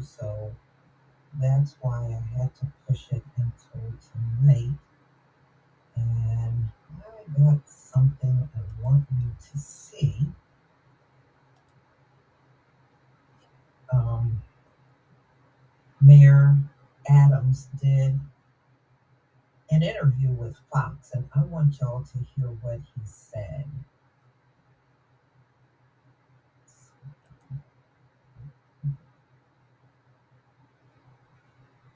so 0.00 0.52
that's 1.40 1.76
why 1.80 1.98
I 2.06 2.38
had 2.38 2.54
to 2.56 2.66
push 2.86 3.06
it 3.12 3.22
until 3.36 3.92
tonight. 4.12 4.70
And 5.96 6.68
I 6.98 7.38
got 7.38 7.60
something 7.68 8.48
I 8.56 8.82
want 8.82 9.06
you 9.12 9.30
to 9.52 9.58
see. 9.58 10.26
Um, 13.92 14.42
Mayor 16.00 16.56
Adams 17.08 17.68
did 17.82 18.18
an 19.70 19.82
interview 19.82 20.30
with 20.30 20.56
Fox, 20.72 21.12
and 21.14 21.28
I 21.34 21.42
want 21.44 21.80
y'all 21.80 22.02
to 22.02 22.18
hear 22.34 22.48
what 22.62 22.80
he 22.94 23.02
said. 23.04 23.66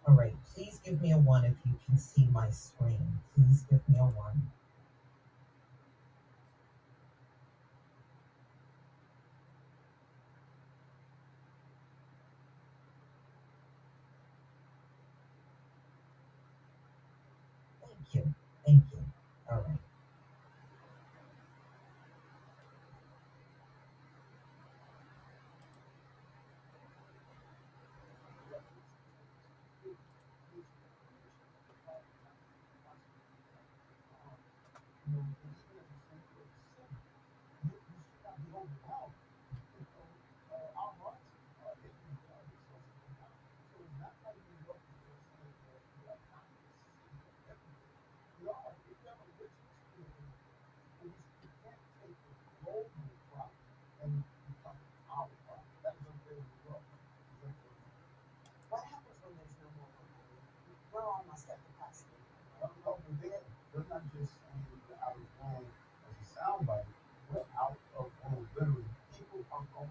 All 0.06 0.14
right, 0.14 0.34
please 0.54 0.80
give 0.84 1.00
me 1.00 1.12
a 1.12 1.18
one 1.18 1.44
if 1.46 1.54
you 1.64 1.72
can 1.86 1.96
see 1.96 2.26
my 2.30 2.50
screen. 2.50 3.20
Please 3.34 3.64
give 3.70 3.80
me 3.88 3.98
a 3.98 4.04
one. 4.04 4.42
Thank 17.80 18.26
you. 18.26 18.34
Thank 18.66 18.82
you. 18.92 18.98
All 19.50 19.58
right. 19.62 19.78
What 58.70 58.82
happens 58.90 59.18
when 59.22 59.32
there's 59.38 59.54
no 59.62 59.68
more 59.78 59.86
money? 59.94 60.10
We're 60.92 61.06
almost 61.06 61.46
at 61.48 61.58
capacity. 61.62 62.18
No, 62.60 62.70
no, 62.84 62.98
but 63.06 63.14
they're, 63.22 63.44
they're 63.72 63.86
not 63.88 64.02
just 64.12 64.34
saying 64.34 64.66
we're 64.88 64.98
out 64.98 65.14
of 65.14 65.26
line 65.38 65.68
as 66.10 66.14
a 66.18 66.26
soundbite. 66.34 66.90
We're 67.30 67.46
out 67.54 67.78
of 67.98 68.10
line, 68.24 68.46
literally. 68.58 68.84
The. 69.84 69.90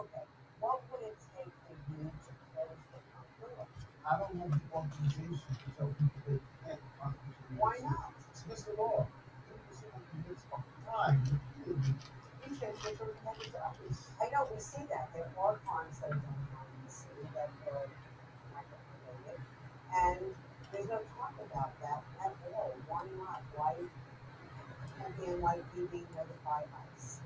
Okay, 0.00 0.24
what 0.60 0.80
would 0.88 1.02
it 1.04 1.20
take 1.36 1.52
for 1.68 1.76
you 1.92 2.08
to 2.08 2.32
close 2.56 2.80
the 2.88 3.00
front? 3.12 3.68
I 4.00 4.16
don't 4.16 4.32
have 4.40 4.48
the 4.48 4.64
authorization 4.72 5.52
to 5.60 5.68
tell 5.76 5.92
people 5.92 6.24
they 6.24 6.40
can't 6.64 6.80
constitute. 6.96 7.60
Why 7.60 7.76
not? 7.84 8.16
It's 8.32 8.40
against 8.44 8.64
the 8.64 8.72
law. 8.80 9.04
Commits 9.44 9.84
a 9.84 9.92
repeatedly, 9.92 10.40
you 12.48 12.56
can't 12.56 12.72
get 12.80 12.96
your 12.96 13.12
public 13.20 13.52
office. 13.60 14.08
I 14.16 14.32
know 14.32 14.48
we 14.48 14.56
see 14.56 14.88
that, 14.88 15.12
there 15.12 15.28
are 15.36 15.60
crimes 15.68 16.00
that 16.00 16.08
are 16.10 16.16
going 16.16 16.48
on 16.56 16.64
in 16.64 16.80
the 16.86 16.92
city 16.92 17.28
that 17.36 17.52
are 17.68 17.84
micro-related, 18.56 19.36
and 19.92 20.32
there's 20.72 20.88
no 20.88 21.04
talk 21.12 21.36
about 21.44 21.76
that 21.84 22.00
at 22.24 22.32
all. 22.56 22.72
Why 22.88 23.04
not? 23.20 23.44
Why 23.52 23.76
can't 25.00 25.16
the 25.16 25.26
NYPD 25.26 26.04
notify 26.14 26.62
us? 26.84 27.20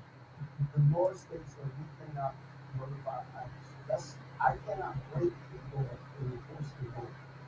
The 0.73 0.81
law 0.97 1.11
states 1.13 1.55
that 1.55 1.67
we 1.67 1.85
cannot 1.99 2.35
notify 2.79 3.21
others. 3.35 3.67
That's, 3.87 4.15
I 4.39 4.55
cannot 4.65 4.95
break 5.13 5.33
the 5.51 5.77
law 5.77 5.89
and 6.19 6.33
enforce 6.33 6.71
the. 6.79 6.87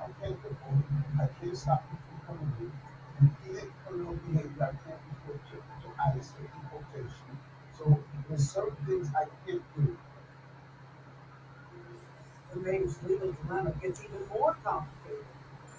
I 0.04 0.08
can't 0.22 0.38
report, 0.44 0.84
I 1.20 1.28
can't 1.40 1.58
stop 1.58 1.84
people 1.90 2.20
from 2.26 2.38
coming 2.38 2.54
in. 2.60 2.72
Repeated 3.20 3.72
criminal 3.86 4.14
behavior, 4.28 4.62
I 4.62 4.76
can't 4.88 5.02
report 5.10 5.40
to, 5.50 5.56
to 5.58 6.18
ICE 6.18 6.32
for 6.32 6.44
deportation. 6.44 7.34
So 7.78 8.00
there's 8.30 8.50
certain 8.50 8.76
things 8.86 9.10
I 9.16 9.26
can't 9.46 9.64
do. 9.76 9.98
The 12.54 12.60
mayor's 12.60 13.02
legal 13.04 13.34
dilemma 13.34 13.74
gets 13.82 14.04
even 14.04 14.28
more 14.30 14.58
complicated. 14.64 15.26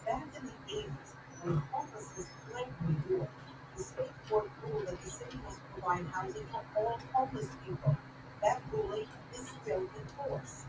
Back 0.06 0.26
in 0.36 0.46
the 0.46 0.52
eighties, 0.68 1.14
when 1.42 1.56
homelessness 1.72 2.26
plagued 2.50 3.08
New 3.10 3.16
York, 3.16 3.30
the 3.76 3.82
state 3.82 4.10
court 4.28 4.50
ruled 4.62 4.86
that 4.86 5.00
the 5.00 5.10
city 5.10 5.38
must 5.44 5.60
provide 5.72 6.04
housing 6.12 6.46
for 6.46 6.62
all 6.76 6.98
homeless 7.12 7.48
people. 7.66 7.96
That 8.42 8.60
ruling 8.72 9.06
is 9.34 9.48
still 9.62 9.80
in 9.80 10.06
force. 10.16 10.64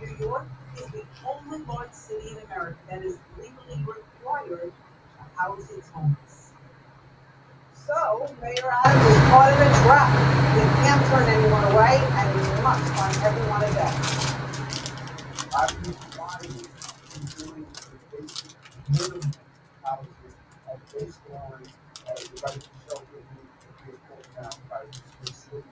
New 0.00 0.16
York 0.18 0.46
is 0.76 0.86
the 0.92 1.04
only 1.26 1.64
large 1.64 1.92
city 1.92 2.30
in 2.30 2.38
America 2.46 2.78
that 2.90 3.02
is 3.02 3.18
legally 3.36 3.84
required 3.84 4.72
to 4.72 5.40
house 5.40 5.70
its 5.70 5.88
homeless. 5.90 6.52
So, 7.74 8.28
Mayor 8.42 8.70
Adams 8.84 9.06
is 9.06 9.18
caught 9.30 9.52
in 9.52 9.62
a 9.62 9.70
trap. 9.82 10.12
You 10.54 10.62
can't 10.84 11.02
turn 11.06 11.28
anyone 11.28 11.64
away, 11.72 11.96
and 11.96 12.28
you 12.36 12.62
must 12.62 12.92
find 12.94 13.16
everyone 13.24 13.64
a 13.64 13.72
bed. 13.72 13.94
I've 15.56 15.82
been 15.82 15.96
doing 17.24 17.66
the 17.72 18.16
basic 18.16 18.52
minimum 18.90 19.32
housing 19.82 20.08
uh, 20.68 20.76
based 20.92 21.18
on 21.32 21.38
uh, 21.38 22.14
the 22.14 22.40
right 22.44 22.60
to 22.60 22.68
shelter 22.86 23.16
and 23.16 23.40
to 23.58 23.84
be 23.84 23.90
a 23.90 23.96
court 24.06 24.26
down 24.36 24.60
by 24.68 24.80
the 25.24 25.32
city. 25.32 25.64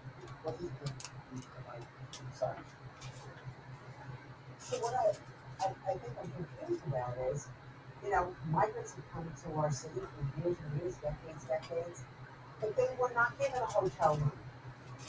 What 0.43 0.55
is 0.57 0.71
the, 0.81 0.91
the, 0.91 1.43
like, 1.69 1.87
inside? 2.25 2.65
So 4.59 4.79
what 4.79 4.95
I, 4.95 5.13
I, 5.65 5.69
I 5.69 5.95
think 5.99 6.15
I'm 6.23 6.33
confused 6.33 6.83
about 6.89 7.15
is, 7.33 7.49
you 8.03 8.06
know, 8.17 8.35
migrants 8.51 8.95
have 8.95 9.13
come 9.13 9.31
to 9.45 9.59
our 9.59 9.71
city 9.71 10.01
for 10.01 10.41
years 10.41 10.57
and 10.65 10.81
years, 10.81 10.95
decades, 10.97 11.45
decades, 11.45 12.03
but 12.61 12.77
they 12.77 12.89
were 13.01 13.13
not 13.15 13.39
given 13.39 13.61
a 13.61 13.67
hotel 13.67 14.17
room. 14.17 14.33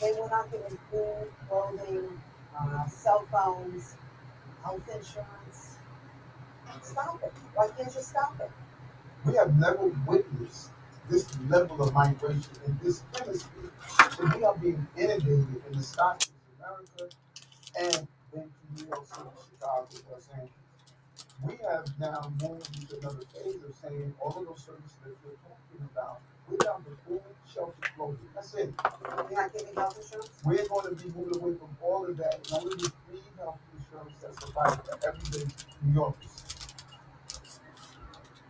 They 0.02 0.12
were 0.20 0.30
not 0.30 0.52
given 0.52 0.78
food, 0.92 1.28
clothing, 1.48 2.22
uh, 2.60 2.88
cell 2.88 3.26
phones, 3.32 3.96
health 4.64 4.84
insurance. 4.94 5.78
Stop 6.82 7.22
it. 7.24 7.34
Why 7.56 7.70
can't 7.70 7.94
you 7.94 8.02
stop 8.02 8.36
it? 8.40 8.52
We 9.26 9.36
have 9.36 9.58
never 9.58 9.88
witnessed 10.06 10.70
this 11.10 11.28
level 11.50 11.82
of 11.84 11.94
migration 11.94 12.52
in 12.66 12.78
this 12.84 13.04
hemisphere. 13.18 13.72
And 14.20 14.34
we 14.34 14.44
are 14.44 14.56
being 14.56 14.86
inundated 14.98 15.62
in 15.70 15.78
the 15.78 15.84
States 15.84 16.30
of 16.30 16.60
America 16.60 17.16
and 17.80 18.08
then 18.34 18.44
to 18.44 18.84
New 18.84 18.90
York 18.90 19.06
City, 19.06 19.22
Chicago, 19.50 19.88
Los 20.12 20.30
Angeles. 20.34 20.67
We 21.44 21.54
have 21.70 21.88
now 22.00 22.34
moved 22.42 22.70
into 22.76 22.98
another 23.00 23.24
phase 23.34 23.62
of 23.64 23.76
saying 23.76 24.14
all 24.20 24.30
of 24.30 24.46
those 24.48 24.64
services 24.66 24.98
that 25.04 25.14
you're 25.24 25.38
talking 25.46 25.90
about, 25.94 26.20
we're 26.50 26.58
down 26.58 26.84
to 26.86 26.92
food, 27.06 27.22
shelter, 27.54 27.74
clothing. 27.96 28.18
That's 28.34 28.54
it. 28.56 28.74
You're 29.30 29.32
not 29.32 29.54
giving 29.54 29.76
health 29.76 30.00
insurance? 30.02 30.30
We're 30.44 30.66
going 30.68 30.96
to 30.96 31.04
be 31.04 31.12
moving 31.12 31.40
away 31.40 31.56
from 31.56 31.70
all 31.82 32.06
of 32.06 32.18
that 32.18 32.36
and 32.36 32.60
only 32.60 32.76
the 32.76 32.92
free 33.06 33.22
health 33.38 33.60
insurance 33.78 34.14
that's 34.22 34.38
provided 34.44 34.84
to 34.86 35.08
everyday 35.08 35.54
New 35.84 35.94
Yorkers. 35.94 36.44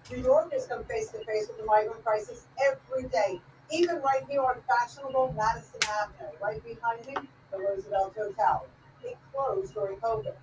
New 0.10 0.24
Yorkers 0.24 0.66
come 0.68 0.86
face 0.86 1.10
to 1.10 1.18
face 1.26 1.48
with 1.50 1.58
the 1.58 1.66
migrant 1.66 2.04
crisis 2.06 2.46
every 2.66 3.10
day. 3.10 3.42
Even 3.70 3.98
right 3.98 4.24
here 4.30 4.42
on 4.42 4.56
fashionable 4.66 5.34
Madison 5.36 5.82
Avenue, 6.00 6.32
right 6.42 6.64
behind 6.64 7.06
me, 7.06 7.16
the 7.52 7.58
Roosevelt 7.58 8.16
Hotel. 8.18 8.66
It 9.04 9.18
closed 9.34 9.74
during 9.74 9.98
COVID. 9.98 10.34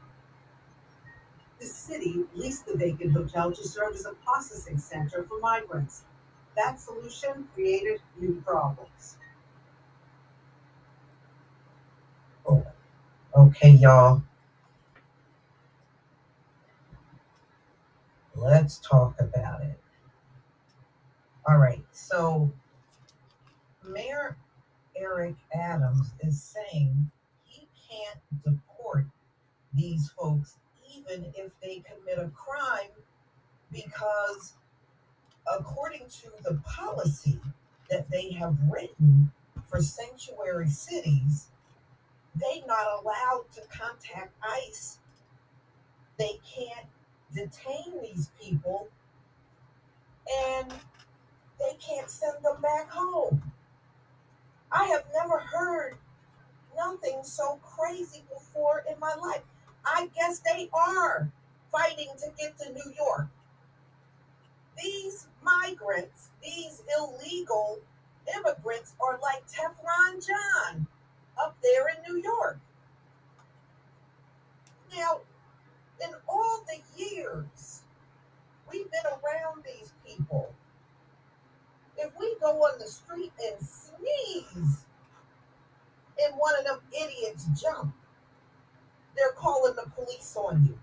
The 1.61 1.67
city 1.67 2.25
leased 2.35 2.67
the 2.67 2.77
vacant 2.77 3.13
hotel 3.13 3.53
to 3.53 3.69
serve 3.69 3.95
as 3.95 4.07
a 4.07 4.13
processing 4.25 4.79
center 4.79 5.25
for 5.25 5.39
migrants. 5.41 6.03
That 6.57 6.81
solution 6.81 7.49
created 7.55 8.01
new 8.21 8.43
problems. 8.47 9.19
Oh, 12.47 12.67
okay, 13.37 13.71
y'all. 13.71 14.23
Let's 18.37 18.79
talk 18.79 19.21
about 19.21 19.63
it. 19.63 19.81
All 21.47 21.59
right, 21.59 21.85
so 21.93 22.51
Mayor 23.87 24.37
Eric 24.97 25.35
Adams 25.53 26.13
is 26.21 26.43
saying 26.43 27.11
he 27.45 27.69
can't 27.89 28.21
deport 28.45 29.07
these 29.75 30.11
folks 30.11 30.57
even 31.09 31.33
if 31.37 31.53
they 31.61 31.83
commit 31.85 32.19
a 32.19 32.31
crime 32.31 32.91
because 33.73 34.55
according 35.53 36.07
to 36.09 36.31
the 36.43 36.55
policy 36.65 37.39
that 37.91 38.11
they 38.11 38.31
have 38.33 38.57
written 38.71 39.31
for 39.69 39.81
sanctuary 39.81 40.69
cities, 40.69 41.49
they're 42.35 42.67
not 42.67 42.87
allowed 43.01 43.45
to 43.55 43.61
contact 43.77 44.33
ICE. 44.43 44.99
They 46.19 46.41
can't 46.55 46.87
detain 47.35 48.01
these 48.03 48.31
people 48.41 48.89
and 50.47 50.73
they 51.59 51.77
can't 51.81 52.11
send 52.11 52.37
them 52.43 52.61
back 52.63 52.91
home. 52.91 53.43
I 54.73 54.85
have 54.87 55.05
never 55.15 55.39
heard 55.39 55.99
nothing 56.77 57.21
so 57.23 57.61
crazy 57.63 58.23
before 58.33 58.85
in 58.91 58.99
my 58.99 59.15
life. 59.21 59.43
I 59.87 60.09
guess 60.15 60.41
they 60.41 60.69
are 60.73 61.31
fighting 61.71 62.09
to 62.19 62.31
get 62.39 62.59
to 62.59 62.73
New 62.73 62.93
York. 62.97 63.29
These 64.83 65.27
migrants, 65.43 66.31
these 66.43 66.83
illegal 66.99 67.79
immigrants 68.35 68.95
are 69.01 69.19
like 69.23 69.45
Teflon 69.47 70.27
John 70.27 70.87
up 71.39 71.57
there 71.63 71.89
in 71.89 72.15
New 72.15 72.23
York. 72.23 72.59
Now, 74.97 75.21
in 76.03 76.11
all 76.29 76.65
the 76.67 77.03
years 77.03 77.83
we've 78.71 78.91
been 78.91 79.07
around 79.07 79.65
these 79.65 79.93
people, 80.07 80.53
if 81.97 82.11
we 82.19 82.35
go 82.41 82.51
on 82.51 82.79
the 82.79 82.87
street 82.87 83.33
and 83.45 83.67
sneeze 83.67 84.85
and 86.23 86.35
one 86.37 86.55
of 86.59 86.65
them 86.65 86.79
idiots 86.93 87.47
jump, 87.61 87.95
they're 89.17 89.33
calling 89.33 89.75
the 89.77 89.91
police 89.91 90.37
on 90.37 90.65
you. 90.67 90.79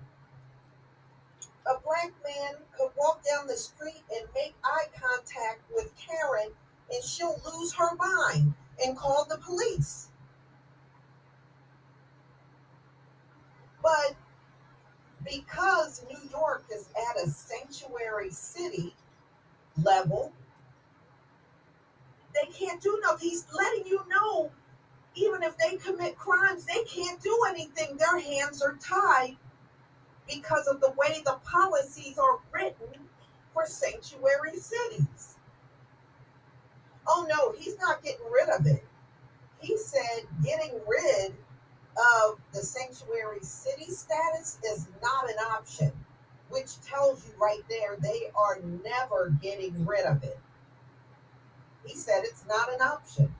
A 1.67 1.79
black 1.79 2.11
man 2.23 2.55
could 2.77 2.89
walk 2.97 3.21
down 3.23 3.47
the 3.47 3.57
street 3.57 4.03
and 4.15 4.27
make 4.33 4.55
eye 4.63 4.87
contact 4.99 5.61
with 5.73 5.91
Karen 5.95 6.51
and 6.93 7.03
she'll 7.03 7.39
lose 7.53 7.73
her 7.73 7.95
mind 7.95 8.53
and 8.83 8.97
call 8.97 9.25
the 9.29 9.37
police. 9.37 10.09
But 13.81 14.15
because 15.23 16.03
New 16.09 16.29
York 16.29 16.65
is 16.73 16.89
at 17.09 17.23
a 17.23 17.29
sanctuary 17.29 18.31
city 18.31 18.93
level, 19.81 20.31
they 22.33 22.51
can't 22.51 22.81
do 22.81 22.99
nothing. 23.03 23.29
He's 23.29 23.45
letting 23.53 23.85
you 23.87 24.01
know, 24.09 24.51
even 25.15 25.43
if 25.43 25.57
they 25.57 25.77
commit 25.77 26.17
crimes, 26.17 26.65
they 26.65 26.83
can't 26.83 27.21
do 27.21 27.37
anything. 27.49 27.97
Their 27.97 28.19
hands 28.19 28.61
are 28.61 28.75
tied 28.75 29.37
because 30.27 30.67
of 30.67 30.79
the 30.79 30.93
way 30.97 31.21
the 31.25 31.37
policies 31.43 32.17
are 32.17 32.39
written 32.53 32.87
for 33.53 33.65
sanctuary 33.65 34.55
cities. 34.55 35.35
Oh 37.07 37.25
no, 37.29 37.53
he's 37.57 37.77
not 37.79 38.03
getting 38.03 38.25
rid 38.31 38.49
of 38.49 38.65
it. 38.65 38.85
He 39.59 39.77
said 39.77 40.23
getting 40.43 40.79
rid 40.87 41.33
of 41.97 42.39
the 42.53 42.59
sanctuary 42.59 43.41
city 43.41 43.91
status 43.91 44.59
is 44.65 44.87
not 45.01 45.29
an 45.29 45.35
option, 45.51 45.91
which 46.49 46.81
tells 46.81 47.27
you 47.27 47.33
right 47.39 47.61
there 47.69 47.97
they 47.99 48.31
are 48.35 48.59
never 48.83 49.35
getting 49.41 49.85
rid 49.85 50.05
of 50.05 50.23
it. 50.23 50.39
He 51.85 51.95
said 51.95 52.23
it's 52.23 52.45
not 52.47 52.71
an 52.73 52.81
option. 52.81 53.35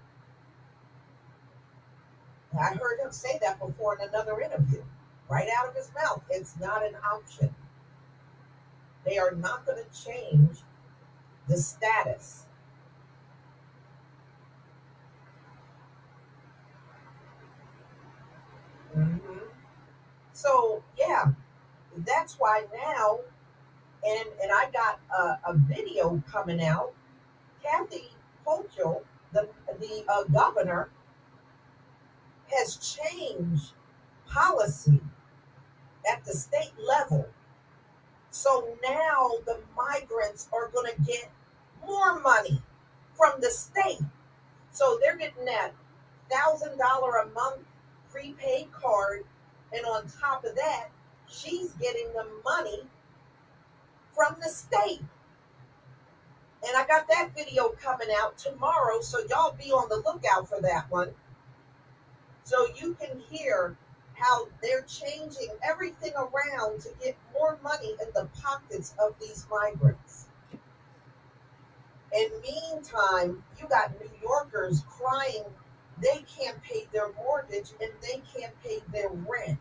I 2.59 2.73
heard 2.75 2.99
him 2.99 3.11
say 3.11 3.39
that 3.41 3.59
before 3.59 3.97
in 3.97 4.07
another 4.09 4.39
interview, 4.41 4.83
right 5.29 5.47
out 5.57 5.69
of 5.69 5.75
his 5.75 5.91
mouth. 5.95 6.23
It's 6.29 6.59
not 6.59 6.85
an 6.85 6.95
option. 7.11 7.53
They 9.05 9.17
are 9.17 9.31
not 9.31 9.65
going 9.65 9.83
to 9.83 10.03
change 10.05 10.59
the 11.47 11.57
status. 11.57 12.45
Mhm. 18.95 19.41
So 20.33 20.83
yeah, 20.97 21.31
that's 21.97 22.39
why 22.39 22.65
now, 22.73 23.19
and 24.05 24.29
and 24.41 24.51
I 24.51 24.69
got 24.71 24.99
a, 25.11 25.51
a 25.51 25.53
video 25.53 26.21
coming 26.31 26.63
out. 26.63 26.93
Kathy 27.63 28.11
Hochul, 28.45 29.03
the 29.33 29.49
the 29.79 30.05
uh, 30.09 30.23
governor, 30.25 30.89
has 32.57 32.77
changed 32.77 33.71
policy 34.27 34.99
at 36.11 36.23
the 36.25 36.31
state 36.31 36.73
level. 36.87 37.27
So 38.31 38.77
now 38.81 39.31
the 39.45 39.59
migrants 39.75 40.47
are 40.53 40.69
going 40.69 40.91
to 40.93 41.01
get 41.01 41.29
more 41.85 42.19
money 42.19 42.61
from 43.13 43.41
the 43.41 43.49
state. 43.49 43.99
So 44.71 44.97
they're 45.01 45.17
getting 45.17 45.45
that 45.45 45.73
thousand 46.29 46.77
dollar 46.77 47.17
a 47.17 47.29
month 47.29 47.61
prepaid 48.11 48.71
card, 48.71 49.23
and 49.73 49.85
on 49.85 50.07
top 50.07 50.43
of 50.45 50.55
that, 50.55 50.89
she's 51.29 51.71
getting 51.73 52.07
the 52.13 52.25
money 52.43 52.83
from 54.15 54.35
the 54.41 54.49
state. 54.49 55.01
And 56.63 56.77
I 56.77 56.85
got 56.85 57.07
that 57.07 57.31
video 57.35 57.69
coming 57.69 58.09
out 58.21 58.37
tomorrow, 58.37 59.01
so 59.01 59.19
y'all 59.29 59.53
be 59.53 59.71
on 59.71 59.89
the 59.89 59.97
lookout 59.97 60.47
for 60.47 60.61
that 60.61 60.89
one. 60.89 61.09
So 62.51 62.67
you 62.75 62.97
can 62.99 63.17
hear 63.29 63.77
how 64.13 64.49
they're 64.61 64.81
changing 64.81 65.47
everything 65.63 66.11
around 66.17 66.81
to 66.81 66.89
get 67.01 67.15
more 67.33 67.57
money 67.63 67.95
in 68.01 68.09
the 68.13 68.27
pockets 68.41 68.93
of 68.99 69.15
these 69.21 69.47
migrants. 69.49 70.27
In 72.13 72.29
meantime, 72.41 73.41
you 73.57 73.69
got 73.69 73.97
New 74.01 74.11
Yorkers 74.21 74.83
crying 74.89 75.45
they 76.01 76.25
can't 76.37 76.61
pay 76.61 76.87
their 76.91 77.13
mortgage 77.13 77.69
and 77.79 77.91
they 78.01 78.21
can't 78.35 78.53
pay 78.63 78.79
their 78.91 79.09
rent. 79.09 79.59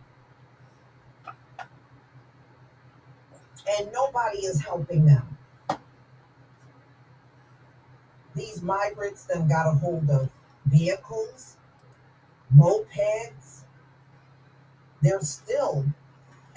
And 3.79 3.93
nobody 3.93 4.39
is 4.39 4.61
helping 4.65 5.05
them. 5.05 5.39
These 8.35 8.63
migrants 8.63 9.25
then 9.25 9.49
got 9.49 9.69
a 9.69 9.79
hold 9.79 10.11
of 10.11 10.29
vehicles, 10.65 11.57
mopeds. 12.57 13.65
They're 15.03 15.21
still 15.21 15.85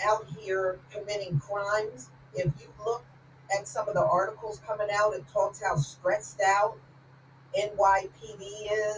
out 0.06 0.26
here 0.40 0.80
committing 0.92 1.40
crimes. 1.40 2.10
If 2.34 2.52
you 2.60 2.68
look 2.86 3.06
at 3.58 3.68
some 3.68 3.88
of 3.88 3.94
the 3.94 4.04
articles 4.04 4.60
coming 4.66 4.88
out, 4.94 5.14
it 5.14 5.24
talks 5.32 5.62
how 5.62 5.76
stressed 5.76 6.42
out 6.42 6.78
NYPD 7.58 8.42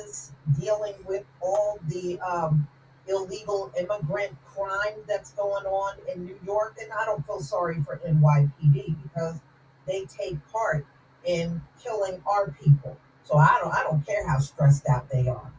is 0.01 0.31
dealing 0.59 0.93
with 1.05 1.25
all 1.41 1.79
the 1.87 2.19
um, 2.19 2.67
illegal 3.07 3.71
immigrant 3.77 4.35
crime 4.45 4.95
that's 5.07 5.31
going 5.31 5.65
on 5.65 5.97
in 6.13 6.25
New 6.25 6.39
York. 6.45 6.77
And 6.81 6.91
I 6.93 7.05
don't 7.05 7.25
feel 7.25 7.41
sorry 7.41 7.81
for 7.83 7.97
NYPD 8.07 8.95
because 9.03 9.39
they 9.85 10.05
take 10.05 10.37
part 10.51 10.85
in 11.25 11.61
killing 11.83 12.21
our 12.25 12.51
people. 12.63 12.97
So 13.23 13.37
I 13.37 13.57
don't 13.61 13.73
I 13.73 13.83
don't 13.83 14.05
care 14.05 14.27
how 14.27 14.39
stressed 14.39 14.87
out 14.87 15.09
they 15.09 15.27
are. 15.27 15.51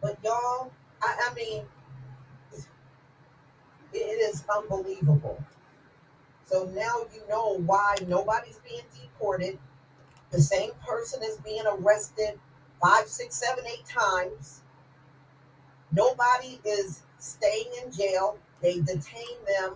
But 0.00 0.18
y'all, 0.24 0.72
I, 1.02 1.30
I 1.30 1.34
mean, 1.34 1.62
it 3.92 3.98
is 3.98 4.44
unbelievable. 4.54 5.42
So 6.46 6.64
now 6.74 7.04
you 7.14 7.22
know 7.28 7.58
why 7.58 7.96
nobody's 8.06 8.58
being 8.58 8.82
deported 9.00 9.58
the 10.30 10.40
same 10.40 10.70
person 10.86 11.22
is 11.24 11.38
being 11.38 11.64
arrested 11.66 12.38
five, 12.80 13.08
six, 13.08 13.36
seven, 13.36 13.64
eight 13.66 13.84
times. 13.86 14.62
Nobody 15.92 16.60
is 16.64 17.02
staying 17.18 17.66
in 17.84 17.92
jail. 17.92 18.38
They 18.62 18.74
detain 18.80 19.36
them 19.46 19.74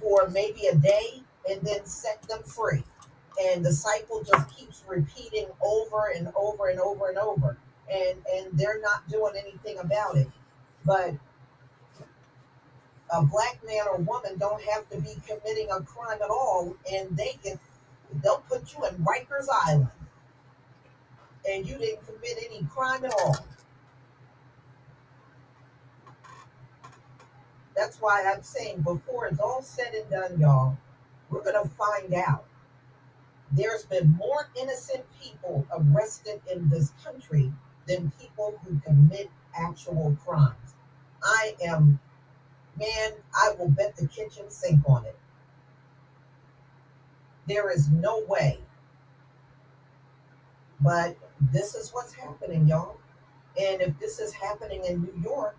for 0.00 0.28
maybe 0.28 0.66
a 0.66 0.74
day 0.74 1.22
and 1.48 1.62
then 1.62 1.84
set 1.86 2.20
them 2.22 2.42
free. 2.42 2.82
And 3.40 3.64
the 3.64 3.72
cycle 3.72 4.24
just 4.24 4.50
keeps 4.56 4.82
repeating 4.88 5.46
over 5.62 6.10
and 6.14 6.32
over 6.34 6.68
and 6.68 6.80
over 6.80 7.08
and 7.08 7.18
over. 7.18 7.56
And 7.92 8.18
and 8.34 8.58
they're 8.58 8.80
not 8.80 9.08
doing 9.08 9.34
anything 9.36 9.78
about 9.78 10.16
it. 10.16 10.28
But 10.84 11.14
a 13.10 13.22
black 13.22 13.58
man 13.66 13.86
or 13.90 13.98
woman 13.98 14.38
don't 14.38 14.62
have 14.62 14.88
to 14.90 15.00
be 15.00 15.14
committing 15.26 15.68
a 15.70 15.80
crime 15.80 16.18
at 16.22 16.30
all 16.30 16.76
and 16.92 17.16
they 17.16 17.38
can 17.42 17.58
they'll 18.22 18.44
put 18.48 18.74
you 18.74 18.84
in 18.86 18.94
Rikers 18.96 19.46
Island 19.66 19.88
and 21.48 21.66
you 21.66 21.78
didn't 21.78 22.04
commit 22.06 22.38
any 22.50 22.64
crime 22.74 23.04
at 23.04 23.12
all. 23.12 23.36
That's 27.74 28.00
why 28.00 28.24
I'm 28.30 28.42
saying 28.42 28.82
before 28.82 29.26
it's 29.26 29.38
all 29.38 29.62
said 29.62 29.94
and 29.94 30.10
done, 30.10 30.40
y'all, 30.40 30.76
we're 31.30 31.42
to 31.44 31.68
find 31.70 32.12
out. 32.14 32.44
There's 33.52 33.84
been 33.84 34.10
more 34.16 34.50
innocent 34.60 35.04
people 35.22 35.66
arrested 35.72 36.40
in 36.52 36.68
this 36.68 36.92
country 37.04 37.52
than 37.88 38.12
people 38.20 38.60
who 38.64 38.78
commit 38.80 39.30
actual 39.56 40.16
crimes. 40.24 40.74
I 41.22 41.54
am 41.66 41.98
Man, 42.78 43.12
I 43.34 43.54
will 43.58 43.70
bet 43.70 43.96
the 43.96 44.06
kitchen 44.06 44.44
sink 44.50 44.82
on 44.88 45.04
it. 45.04 45.18
There 47.48 47.70
is 47.70 47.90
no 47.90 48.22
way. 48.28 48.60
But 50.80 51.16
this 51.52 51.74
is 51.74 51.90
what's 51.92 52.12
happening, 52.12 52.68
y'all. 52.68 52.98
And 53.60 53.80
if 53.82 53.98
this 53.98 54.20
is 54.20 54.32
happening 54.32 54.84
in 54.84 55.02
New 55.02 55.20
York, 55.22 55.56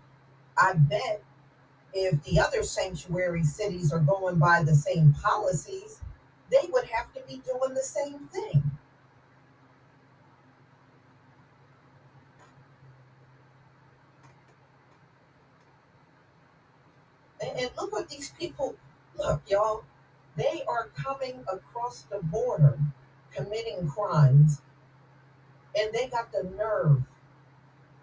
I 0.56 0.72
bet 0.74 1.22
if 1.92 2.22
the 2.24 2.40
other 2.40 2.62
sanctuary 2.62 3.44
cities 3.44 3.92
are 3.92 3.98
going 3.98 4.38
by 4.38 4.62
the 4.62 4.74
same 4.74 5.12
policies, 5.12 6.00
they 6.50 6.68
would 6.70 6.84
have 6.86 7.12
to 7.12 7.20
be 7.28 7.42
doing 7.44 7.74
the 7.74 7.82
same 7.82 8.28
thing. 8.28 8.62
And, 17.40 17.70
look 17.76 17.92
what 17.92 18.08
these 18.08 18.30
people 18.38 18.74
look, 19.18 19.42
y'all. 19.48 19.84
They 20.36 20.62
are 20.68 20.88
coming 20.94 21.44
across 21.52 22.02
the 22.02 22.18
border 22.22 22.78
committing 23.34 23.88
crimes, 23.88 24.62
and 25.76 25.92
they 25.92 26.08
got 26.08 26.32
the 26.32 26.44
nerve 26.56 27.02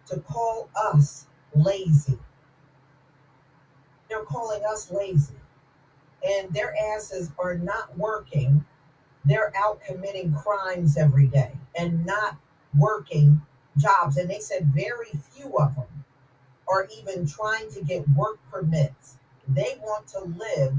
to 0.07 0.19
call 0.19 0.69
us 0.75 1.27
lazy. 1.53 2.17
They're 4.09 4.23
calling 4.23 4.61
us 4.69 4.91
lazy. 4.91 5.35
And 6.25 6.53
their 6.53 6.73
asses 6.95 7.31
are 7.37 7.55
not 7.55 7.97
working. 7.97 8.65
They're 9.25 9.53
out 9.55 9.81
committing 9.81 10.33
crimes 10.33 10.97
every 10.97 11.27
day 11.27 11.51
and 11.77 12.05
not 12.05 12.37
working 12.75 13.41
jobs. 13.77 14.17
And 14.17 14.29
they 14.29 14.39
said 14.39 14.67
very 14.67 15.11
few 15.31 15.57
of 15.57 15.75
them 15.75 16.05
are 16.67 16.87
even 16.97 17.27
trying 17.27 17.69
to 17.71 17.81
get 17.83 18.07
work 18.09 18.39
permits. 18.51 19.16
They 19.47 19.77
want 19.81 20.07
to 20.09 20.19
live 20.21 20.73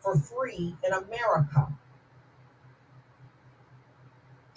for 0.00 0.16
free 0.18 0.76
in 0.84 0.92
America. 0.92 1.68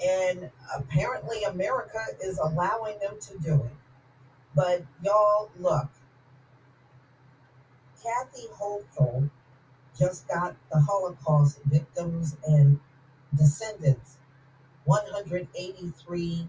And 0.04 0.50
apparently, 0.76 1.44
America 1.44 2.00
is 2.24 2.40
allowing 2.40 2.98
them 3.00 3.18
to 3.22 3.38
do 3.40 3.54
it. 3.64 3.76
But 4.56 4.84
y'all, 5.04 5.52
look, 5.60 5.90
Kathy 8.02 8.48
Hochul 8.60 9.30
just 9.98 10.28
got 10.28 10.56
the 10.72 10.80
Holocaust 10.80 11.60
victims 11.66 12.36
and 12.48 12.80
descendants 13.38 14.18
$183 14.88 16.48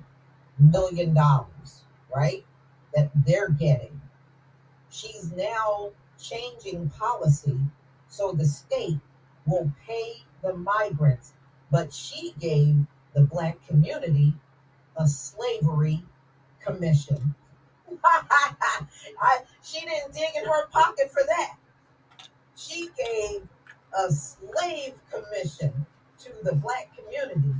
million, 0.58 1.18
right? 2.14 2.44
That 2.94 3.10
they're 3.26 3.50
getting. 3.50 4.00
She's 4.90 5.32
now 5.32 5.90
changing 6.22 6.88
policy 6.90 7.58
so 8.08 8.32
the 8.32 8.44
state 8.44 8.98
will 9.46 9.72
pay 9.86 10.22
the 10.42 10.54
migrants, 10.54 11.32
but 11.70 11.92
she 11.92 12.34
gave 12.38 12.76
the 13.14 13.22
black 13.22 13.56
community 13.66 14.34
a 14.96 15.06
slavery 15.08 16.02
commission. 16.64 17.34
I, 18.04 19.38
she 19.62 19.80
didn't 19.80 20.12
dig 20.12 20.28
in 20.36 20.44
her 20.44 20.66
pocket 20.68 21.10
for 21.10 21.22
that. 21.26 21.56
She 22.56 22.88
gave 22.98 23.48
a 23.98 24.10
slave 24.10 24.94
commission 25.10 25.86
to 26.20 26.30
the 26.44 26.54
black 26.54 26.90
community, 26.96 27.54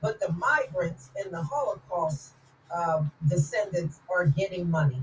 but 0.00 0.20
the 0.20 0.32
migrants 0.32 1.10
and 1.22 1.32
the 1.32 1.42
Holocaust 1.42 2.32
uh, 2.74 3.04
descendants 3.28 4.00
are 4.10 4.26
getting 4.26 4.70
money 4.70 5.02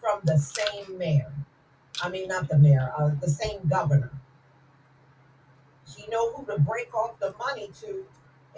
from 0.00 0.20
the 0.24 0.38
same 0.38 0.96
mayor. 0.96 1.32
I 2.02 2.08
mean, 2.08 2.28
not 2.28 2.48
the 2.48 2.58
mayor, 2.58 2.92
uh, 2.96 3.10
the 3.20 3.28
same 3.28 3.60
governor. 3.68 4.10
She 5.86 6.06
know 6.08 6.32
who 6.32 6.46
to 6.46 6.58
break 6.58 6.94
off 6.94 7.18
the 7.18 7.34
money 7.38 7.70
to, 7.80 8.04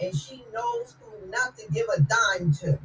and 0.00 0.14
she 0.16 0.44
knows 0.52 0.94
who 1.00 1.26
not 1.28 1.56
to 1.58 1.66
give 1.72 1.86
a 1.96 2.00
dime 2.00 2.52
to. 2.54 2.78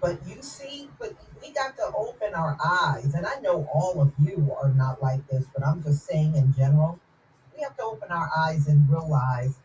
But 0.00 0.18
you 0.26 0.42
see, 0.42 0.88
but 0.98 1.14
we 1.42 1.52
got 1.52 1.76
to 1.76 1.90
open 1.96 2.34
our 2.34 2.56
eyes, 2.64 3.14
and 3.14 3.26
I 3.26 3.40
know 3.40 3.68
all 3.72 4.00
of 4.00 4.12
you 4.22 4.54
are 4.60 4.70
not 4.70 5.02
like 5.02 5.26
this, 5.28 5.44
but 5.54 5.66
I'm 5.66 5.82
just 5.82 6.06
saying 6.06 6.34
in 6.36 6.54
general, 6.54 6.98
we 7.56 7.62
have 7.62 7.76
to 7.78 7.82
open 7.82 8.10
our 8.10 8.30
eyes 8.36 8.68
and 8.68 8.88
realize 8.90 9.56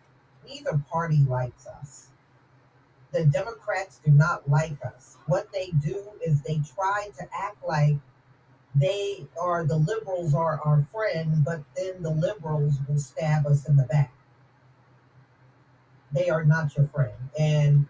neither 0.48 0.82
party 0.90 1.24
likes 1.28 1.68
us. 1.68 2.11
The 3.12 3.26
Democrats 3.26 4.00
do 4.06 4.12
not 4.12 4.50
like 4.50 4.78
us. 4.86 5.18
What 5.28 5.52
they 5.52 5.68
do 5.82 6.04
is 6.26 6.42
they 6.42 6.62
try 6.76 7.10
to 7.18 7.28
act 7.38 7.58
like 7.68 7.98
they 8.74 9.28
are 9.40 9.66
the 9.66 9.76
liberals 9.76 10.34
are 10.34 10.62
our 10.64 10.88
friend, 10.94 11.44
but 11.44 11.62
then 11.76 12.02
the 12.02 12.10
liberals 12.10 12.76
will 12.88 13.00
stab 13.00 13.46
us 13.46 13.68
in 13.68 13.76
the 13.76 13.84
back. 13.84 14.14
They 16.14 16.30
are 16.30 16.46
not 16.46 16.76
your 16.78 16.88
friend. 16.88 17.14
And 17.38 17.88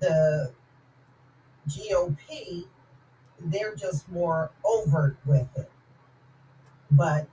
the 0.00 0.52
GOP, 1.68 2.64
they're 3.40 3.74
just 3.74 4.08
more 4.10 4.50
overt 4.64 5.16
with 5.24 5.48
it. 5.56 5.70
But 6.90 7.26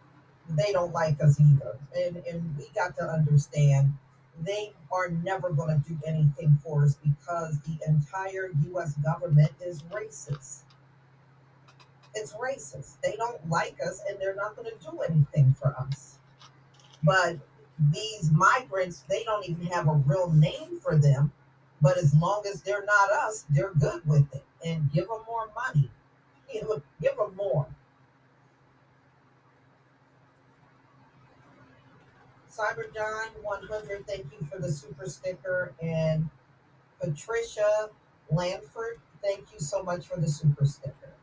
they 0.50 0.72
don't 0.72 0.94
like 0.94 1.22
us 1.22 1.40
either. 1.40 1.78
And 1.96 2.18
and 2.18 2.58
we 2.58 2.68
got 2.74 2.96
to 2.98 3.04
understand 3.04 3.94
they 4.44 4.74
are 4.92 5.10
never 5.10 5.50
going 5.50 5.82
to 5.82 5.90
do 5.90 5.98
anything 6.06 6.58
for 6.64 6.84
us 6.84 6.96
because 6.96 7.60
the 7.62 7.78
entire 7.88 8.52
US 8.74 8.94
government 8.98 9.52
is 9.64 9.84
racist. 9.84 10.64
It's 12.14 12.34
racist. 12.34 13.00
They 13.02 13.16
don't 13.18 13.50
like 13.50 13.78
us 13.86 14.02
and 14.10 14.20
they're 14.20 14.36
not 14.36 14.56
going 14.56 14.70
to 14.70 14.92
do 14.92 15.00
anything 15.02 15.56
for 15.60 15.76
us. 15.78 16.18
But 17.04 17.38
these 17.92 18.32
migrants, 18.32 19.04
they 19.10 19.24
don't 19.24 19.48
even 19.48 19.66
have 19.68 19.88
a 19.88 19.94
real 19.94 20.32
name 20.32 20.80
for 20.82 20.98
them. 20.98 21.32
But 21.82 21.98
as 21.98 22.14
long 22.16 22.44
as 22.52 22.62
they're 22.62 22.86
not 22.86 23.12
us, 23.12 23.46
they're 23.50 23.74
good 23.74 24.02
with 24.08 24.34
it. 24.34 24.44
And 24.66 24.92
give 24.92 25.08
them 25.08 25.20
more 25.28 25.50
money. 25.54 25.92
Give 27.02 27.18
them, 27.18 27.36
more. 27.36 27.68
Cyber 32.56 32.94
John 32.94 33.28
100, 33.42 34.08
thank 34.08 34.28
you 34.32 34.48
for 34.50 34.60
the 34.60 34.72
super 34.72 35.08
sticker. 35.08 35.74
And 35.82 36.30
Patricia 37.02 37.90
Lanford, 38.32 39.00
thank 39.22 39.52
you 39.52 39.60
so 39.60 39.84
much 39.84 40.08
for 40.08 40.20
the 40.20 40.28
super 40.28 40.66
sticker. 40.66 41.14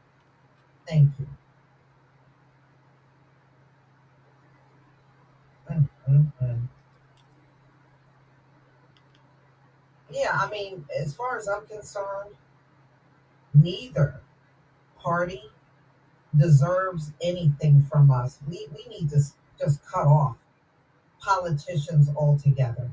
Thank 0.87 1.11
you. 1.19 1.27
Mm, 5.71 5.89
mm, 6.11 6.33
mm. 6.43 6.61
Yeah, 10.11 10.33
I 10.35 10.51
mean, 10.51 10.85
as 10.95 11.15
far 11.15 11.39
as 11.39 11.49
I'm 11.49 11.67
concerned, 11.67 12.35
neither 13.55 14.21
party 14.99 15.43
deserves 16.37 17.13
anything 17.23 17.87
from 17.91 18.11
us. 18.11 18.39
We 18.47 18.67
we 18.75 18.87
need 18.89 19.09
to 19.11 19.23
just 19.59 19.87
cut 19.87 20.07
off 20.07 20.37
politicians 21.23 22.11
altogether. 22.17 22.91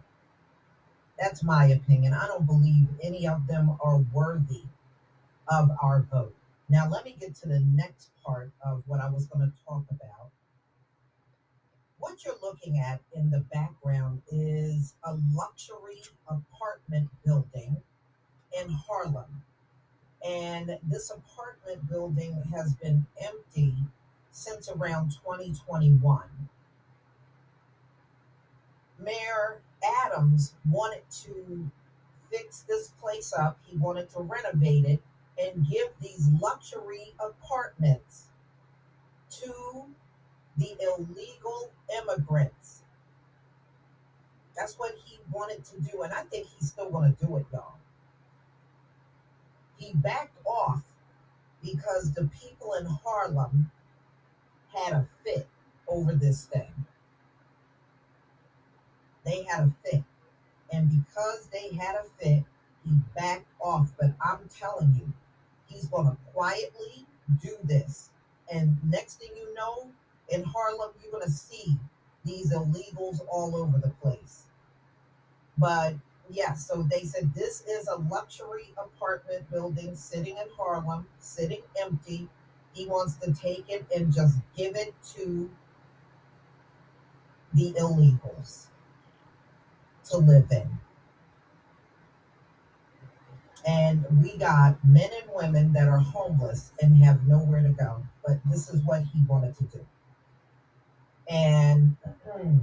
That's 1.19 1.43
my 1.43 1.65
opinion. 1.65 2.13
I 2.13 2.27
don't 2.27 2.45
believe 2.45 2.87
any 3.03 3.27
of 3.27 3.47
them 3.47 3.77
are 3.81 3.97
worthy 4.13 4.63
of 5.47 5.69
our 5.81 6.05
vote. 6.11 6.35
Now, 6.69 6.87
let 6.87 7.03
me 7.03 7.15
get 7.19 7.35
to 7.35 7.47
the 7.47 7.59
next 7.59 8.11
part 8.23 8.51
of 8.63 8.83
what 8.85 9.01
I 9.01 9.09
was 9.09 9.25
going 9.25 9.45
to 9.45 9.53
talk 9.67 9.83
about. 9.89 10.29
What 11.97 12.23
you're 12.23 12.35
looking 12.41 12.79
at 12.79 13.01
in 13.13 13.29
the 13.31 13.39
background 13.51 14.21
is 14.31 14.93
a 15.03 15.17
luxury 15.33 16.01
apartment 16.27 17.09
building 17.25 17.75
in 18.57 18.69
Harlem. 18.69 19.43
And 20.25 20.77
this 20.83 21.11
apartment 21.11 21.89
building 21.89 22.41
has 22.53 22.73
been 22.75 23.05
empty 23.21 23.73
since 24.31 24.69
around 24.69 25.11
2021. 25.11 26.48
Mayor 29.03 29.61
Adams 30.05 30.53
wanted 30.69 31.03
to 31.23 31.69
fix 32.31 32.61
this 32.61 32.89
place 33.01 33.33
up, 33.33 33.59
he 33.65 33.77
wanted 33.77 34.09
to 34.11 34.21
renovate 34.21 34.85
it 34.85 35.01
and 35.41 35.67
give 35.69 35.87
these 36.01 36.27
luxury 36.41 37.13
apartments 37.19 38.25
to 39.31 39.85
the 40.57 40.75
illegal 40.81 41.71
immigrants. 42.01 42.81
That's 44.55 44.77
what 44.77 44.93
he 45.05 45.17
wanted 45.31 45.63
to 45.65 45.81
do, 45.81 46.01
and 46.01 46.13
I 46.13 46.23
think 46.23 46.47
he's 46.47 46.69
still 46.69 46.89
going 46.89 47.15
to 47.15 47.25
do 47.25 47.37
it, 47.37 47.45
y'all. 47.53 47.77
He 49.77 49.93
backed 49.95 50.37
off 50.45 50.83
because 51.63 52.11
the 52.13 52.29
people 52.41 52.73
in 52.73 52.85
Harlem 52.85 53.71
had 54.75 54.93
a 54.93 55.07
fit 55.23 55.47
over 55.87 56.13
this 56.13 56.45
thing. 56.45 56.71
They 59.25 59.43
had 59.43 59.65
a 59.65 59.73
fit. 59.83 60.03
And 60.71 60.89
because 60.89 61.47
they 61.47 61.75
had 61.75 61.95
a 61.95 62.03
fit, 62.21 62.43
he 62.85 62.91
backed 63.15 63.51
off. 63.59 63.91
But 63.99 64.13
I'm 64.21 64.49
telling 64.57 64.95
you, 64.95 65.13
he's 65.67 65.87
going 65.87 66.05
to 66.07 66.17
quietly 66.33 67.05
do 67.41 67.55
this. 67.63 68.09
And 68.51 68.77
next 68.83 69.19
thing 69.19 69.29
you 69.35 69.53
know, 69.53 69.89
in 70.29 70.43
Harlem, 70.43 70.91
you're 71.01 71.11
going 71.11 71.25
to 71.25 71.31
see 71.31 71.77
these 72.25 72.53
illegals 72.53 73.19
all 73.31 73.55
over 73.55 73.77
the 73.77 73.89
place. 74.01 74.43
But 75.57 75.95
yeah, 76.29 76.53
so 76.53 76.83
they 76.89 77.03
said 77.03 77.33
this 77.33 77.61
is 77.61 77.87
a 77.87 77.95
luxury 77.95 78.73
apartment 78.77 79.49
building 79.51 79.95
sitting 79.95 80.37
in 80.37 80.47
Harlem, 80.57 81.07
sitting 81.19 81.61
empty. 81.81 82.27
He 82.73 82.85
wants 82.85 83.15
to 83.17 83.33
take 83.33 83.65
it 83.69 83.85
and 83.95 84.13
just 84.13 84.37
give 84.55 84.75
it 84.75 84.93
to 85.15 85.49
the 87.53 87.73
illegals 87.73 88.68
to 90.09 90.17
live 90.17 90.51
in. 90.51 90.79
And 93.67 94.05
we 94.21 94.37
got 94.37 94.83
men 94.83 95.09
and 95.21 95.31
women 95.35 95.73
that 95.73 95.87
are 95.87 95.99
homeless 95.99 96.71
and 96.81 96.97
have 97.03 97.27
nowhere 97.27 97.61
to 97.61 97.69
go. 97.69 98.03
But 98.25 98.39
this 98.49 98.69
is 98.69 98.81
what 98.83 99.03
he 99.03 99.21
wanted 99.27 99.57
to 99.57 99.63
do. 99.65 99.85
And 101.29 101.95
hmm, 102.25 102.59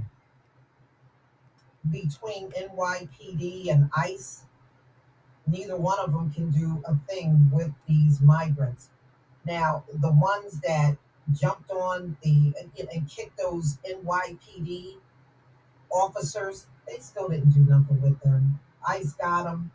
between 1.89 2.51
NYPD 2.51 3.71
and 3.71 3.89
ICE, 3.95 4.43
neither 5.45 5.77
one 5.77 5.99
of 5.99 6.11
them 6.11 6.31
can 6.31 6.49
do 6.49 6.83
a 6.85 6.95
thing 7.09 7.49
with 7.53 7.71
these 7.87 8.19
migrants. 8.19 8.89
Now, 9.45 9.85
the 9.93 10.11
ones 10.11 10.59
that 10.61 10.97
jumped 11.33 11.71
on 11.71 12.17
the 12.21 12.53
and 12.59 13.09
kicked 13.09 13.37
those 13.37 13.77
NYPD 13.89 14.95
officers, 15.91 16.67
they 16.87 16.97
still 16.99 17.27
didn't 17.29 17.51
do 17.51 17.61
nothing 17.61 18.01
with 18.01 18.19
them. 18.21 18.59
ICE 18.87 19.13
got 19.13 19.43
them, 19.43 19.71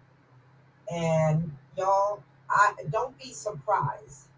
and 0.93 1.53
y'all, 1.77 2.23
I 2.51 2.75
don't 2.91 3.17
be 3.19 3.33
surprised 3.33 4.29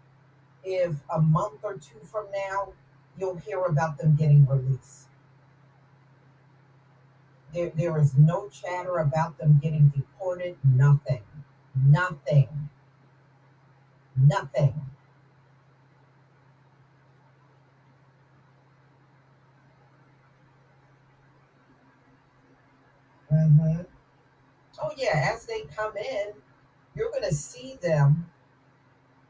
if 0.63 0.95
a 1.13 1.21
month 1.21 1.59
or 1.63 1.75
two 1.75 1.99
from 2.03 2.25
now 2.33 2.73
you'll 3.17 3.37
hear 3.37 3.61
about 3.63 3.97
them 3.97 4.15
getting 4.15 4.45
released. 4.45 5.07
There, 7.53 7.71
there 7.75 7.97
is 7.99 8.15
no 8.17 8.49
chatter 8.49 8.97
about 8.97 9.37
them 9.37 9.59
getting 9.63 9.89
deported. 9.89 10.57
Nothing. 10.63 11.23
Nothing. 11.75 12.69
Nothing. 14.17 14.73
Hmm 23.35 23.81
Oh 24.81 24.91
yeah, 24.97 25.31
as 25.33 25.45
they 25.45 25.61
come 25.75 25.95
in, 25.97 26.27
you're 26.95 27.11
going 27.11 27.23
to 27.23 27.33
see 27.33 27.77
them 27.81 28.29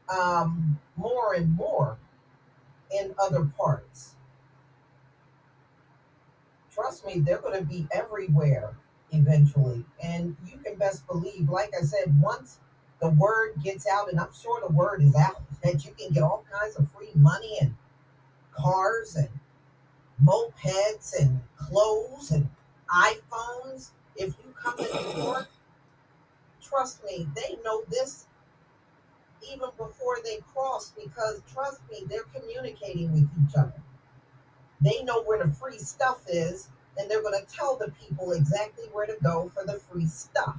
um, 0.08 0.78
more 0.96 1.34
and 1.34 1.54
more 1.54 1.98
in 2.90 3.14
other 3.18 3.44
parts. 3.56 4.14
Trust 6.72 7.06
me, 7.06 7.20
they're 7.20 7.38
going 7.40 7.58
to 7.58 7.64
be 7.64 7.86
everywhere 7.92 8.76
eventually. 9.12 9.84
And 10.02 10.36
you 10.46 10.58
can 10.58 10.76
best 10.76 11.06
believe, 11.06 11.48
like 11.48 11.72
I 11.78 11.82
said, 11.82 12.20
once 12.20 12.58
the 13.00 13.10
word 13.10 13.54
gets 13.62 13.86
out, 13.86 14.10
and 14.10 14.20
I'm 14.20 14.32
sure 14.32 14.60
the 14.60 14.72
word 14.74 15.02
is 15.02 15.14
out, 15.14 15.42
that 15.62 15.84
you 15.84 15.92
can 15.98 16.12
get 16.12 16.22
all 16.22 16.44
kinds 16.52 16.76
of 16.76 16.90
free 16.92 17.12
money 17.14 17.58
and 17.60 17.74
cars 18.52 19.16
and 19.16 19.28
mopeds 20.22 21.14
and 21.20 21.40
clothes 21.56 22.30
and 22.30 22.48
iPhones. 22.94 23.90
If 24.16 24.34
you 24.44 24.54
come 24.60 24.76
to 24.76 24.82
New 24.82 25.22
York, 25.22 25.48
trust 26.62 27.04
me, 27.04 27.26
they 27.34 27.56
know 27.64 27.82
this 27.88 28.26
even 29.52 29.68
before 29.76 30.18
they 30.24 30.38
cross 30.52 30.92
because 30.92 31.42
trust 31.52 31.80
me, 31.90 32.04
they're 32.08 32.24
communicating 32.34 33.12
with 33.12 33.28
each 33.44 33.56
other. 33.56 33.72
They 34.80 35.02
know 35.02 35.22
where 35.22 35.42
the 35.44 35.52
free 35.54 35.78
stuff 35.78 36.20
is, 36.28 36.68
and 36.98 37.10
they're 37.10 37.22
going 37.22 37.38
to 37.38 37.54
tell 37.54 37.76
the 37.76 37.92
people 37.92 38.32
exactly 38.32 38.84
where 38.92 39.06
to 39.06 39.16
go 39.22 39.50
for 39.54 39.64
the 39.64 39.78
free 39.78 40.06
stuff. 40.06 40.56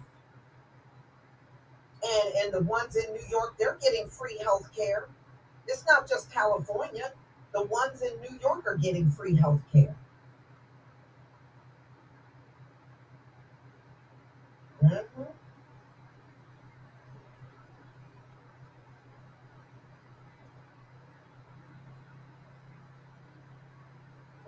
And 2.03 2.33
and 2.35 2.53
the 2.53 2.61
ones 2.61 2.95
in 2.95 3.11
New 3.11 3.25
York, 3.29 3.55
they're 3.57 3.77
getting 3.81 4.07
free 4.09 4.37
health 4.43 4.69
care. 4.75 5.09
It's 5.67 5.85
not 5.87 6.07
just 6.07 6.31
California. 6.31 7.11
The 7.53 7.63
ones 7.63 8.01
in 8.01 8.13
New 8.21 8.37
York 8.39 8.65
are 8.67 8.77
getting 8.77 9.09
free 9.09 9.35
health 9.35 9.61
care. 9.73 9.95
Mhm. 14.81 15.27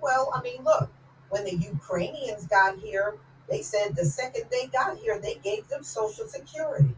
Well, 0.02 0.32
I 0.34 0.42
mean, 0.42 0.64
look, 0.64 0.90
when 1.30 1.44
the 1.44 1.56
Ukrainians 1.56 2.48
got 2.48 2.80
here, 2.80 3.18
they 3.48 3.62
said 3.62 3.96
the 3.96 4.06
second 4.06 4.46
they 4.50 4.66
got 4.68 4.98
here, 4.98 5.20
they 5.20 5.36
gave 5.36 5.68
them 5.68 5.84
Social 5.84 6.28
Security. 6.28 6.96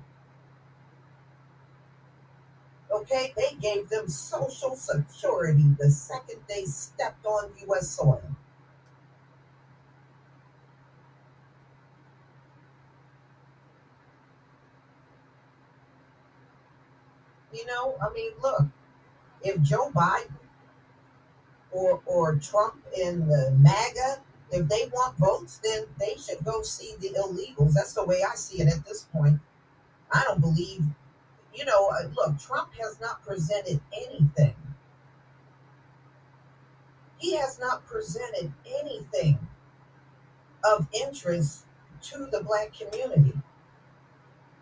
Okay, 2.91 3.34
they 3.36 3.56
gave 3.60 3.89
them 3.89 4.08
Social 4.08 4.76
Security 4.76 5.63
the 5.80 5.89
second 5.89 6.41
they 6.48 6.65
stepped 6.65 7.26
on 7.26 7.52
U.S. 7.62 7.89
soil. 7.89 8.22
You 17.54 17.66
know, 17.66 17.96
I 18.02 18.12
mean, 18.14 18.32
look, 18.42 18.64
if 19.42 19.62
Joe 19.62 19.92
Biden 19.94 20.32
or 21.72 22.02
or 22.06 22.36
Trump 22.36 22.76
in 22.98 23.28
the 23.28 23.52
MAGA, 23.60 24.22
if 24.52 24.68
they 24.68 24.90
want 24.94 25.18
votes, 25.18 25.60
then 25.64 25.86
they 26.00 26.16
should 26.16 26.44
go 26.44 26.62
see 26.62 26.96
the 27.00 27.10
illegals. 27.10 27.74
That's 27.74 27.94
the 27.94 28.06
way 28.06 28.24
I 28.30 28.36
see 28.36 28.62
it 28.62 28.68
at 28.68 28.86
this 28.86 29.04
point. 29.04 29.40
I 30.14 30.24
don't 30.26 30.42
believe, 30.42 30.84
you 31.54 31.66
know, 31.66 31.90
uh, 31.90 32.08
look, 32.16 32.40
Trump 32.40 32.70
has 32.80 33.00
not 33.00 33.26
presented 33.26 33.80
anything. 33.94 34.56
He 37.18 37.36
has 37.36 37.60
not 37.60 37.86
presented 37.86 38.52
anything 38.82 39.40
of 40.66 40.88
interest 40.94 41.66
to 42.04 42.28
the 42.32 42.44
black 42.44 42.74
community. 42.74 43.34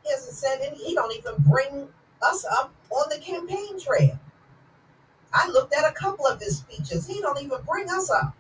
He 0.04 0.12
hasn't 0.12 0.36
said 0.36 0.60
any, 0.62 0.78
he 0.78 0.94
don't 0.94 1.16
even 1.16 1.36
bring 1.40 1.88
us 2.22 2.46
up 2.46 2.74
on 2.92 3.10
the 3.10 3.20
campaign 3.20 3.80
trail. 3.80 4.20
I 5.34 5.48
looked 5.50 5.74
at 5.74 5.90
a 5.90 5.94
couple 5.94 6.26
of 6.26 6.40
his 6.42 6.58
speeches. 6.58 7.08
He 7.08 7.22
don't 7.22 7.42
even 7.42 7.60
bring 7.68 7.90
us 7.90 8.10
up. 8.10 8.36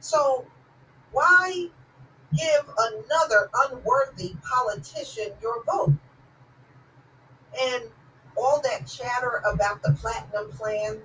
So 0.00 0.46
why 1.12 1.68
give 2.36 2.70
another 2.78 3.50
unworthy 3.54 4.34
politician 4.42 5.32
your 5.40 5.64
vote? 5.64 5.94
And 7.60 7.84
all 8.36 8.60
that 8.62 8.86
chatter 8.86 9.42
about 9.50 9.82
the 9.82 9.92
platinum 9.92 10.50
plan, 10.52 11.00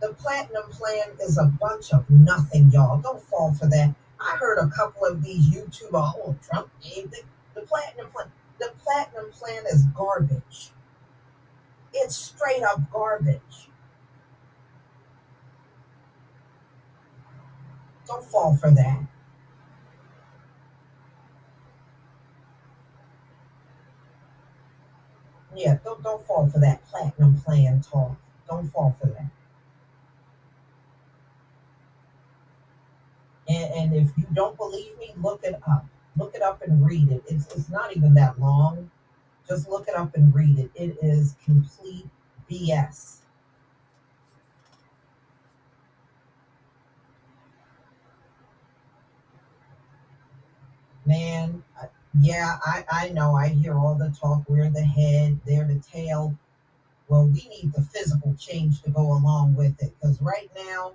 the 0.00 0.14
platinum 0.14 0.70
plan 0.70 1.16
is 1.20 1.38
a 1.38 1.46
bunch 1.60 1.92
of 1.92 2.08
nothing, 2.10 2.70
y'all. 2.72 3.00
Don't 3.00 3.22
fall 3.22 3.54
for 3.54 3.66
that. 3.66 3.94
I 4.20 4.36
heard 4.36 4.58
a 4.58 4.68
couple 4.68 5.04
of 5.04 5.22
these 5.22 5.48
YouTubers, 5.50 6.12
oh, 6.16 6.36
Trump 6.42 6.68
gave 6.82 7.10
the, 7.10 7.20
the 7.54 7.62
platinum 7.62 8.10
plan. 8.10 8.30
The 8.58 8.72
platinum 8.82 9.30
plan 9.30 9.62
is 9.70 9.84
garbage. 9.94 10.70
It's 11.98 12.16
straight 12.16 12.62
up 12.62 12.90
garbage. 12.92 13.68
Don't 18.06 18.24
fall 18.24 18.56
for 18.56 18.70
that. 18.72 19.02
Yeah, 25.54 25.78
don't 25.84 26.02
don't 26.02 26.24
fall 26.26 26.48
for 26.48 26.58
that 26.60 26.84
platinum 26.86 27.40
plan 27.40 27.82
talk. 27.82 28.16
Don't 28.48 28.68
fall 28.72 28.96
for 29.00 29.08
that. 29.08 29.30
And, 33.48 33.72
and 33.74 33.94
if 33.96 34.16
you 34.16 34.26
don't 34.32 34.56
believe 34.56 34.96
me, 34.98 35.12
look 35.22 35.42
it 35.44 35.56
up. 35.68 35.86
Look 36.16 36.34
it 36.34 36.42
up 36.42 36.62
and 36.62 36.84
read 36.86 37.10
it. 37.10 37.24
It's 37.28 37.46
it's 37.54 37.68
not 37.68 37.96
even 37.96 38.14
that 38.14 38.38
long. 38.40 38.90
Just 39.48 39.68
look 39.68 39.88
it 39.88 39.94
up 39.94 40.14
and 40.14 40.34
read 40.34 40.58
it. 40.58 40.70
It 40.74 40.98
is 41.00 41.34
complete 41.44 42.06
BS. 42.50 43.18
Man, 51.06 51.62
yeah, 52.20 52.58
I, 52.62 52.84
I 52.90 53.08
know. 53.10 53.34
I 53.34 53.48
hear 53.48 53.78
all 53.78 53.94
the 53.94 54.10
talk. 54.10 54.42
We're 54.48 54.68
the 54.68 54.82
head, 54.82 55.40
they're 55.46 55.64
the 55.64 55.80
tail. 55.80 56.36
Well, 57.08 57.26
we 57.26 57.48
need 57.48 57.72
the 57.74 57.80
physical 57.82 58.34
change 58.38 58.82
to 58.82 58.90
go 58.90 59.12
along 59.12 59.54
with 59.54 59.82
it 59.82 59.94
because 59.98 60.20
right 60.20 60.50
now 60.54 60.92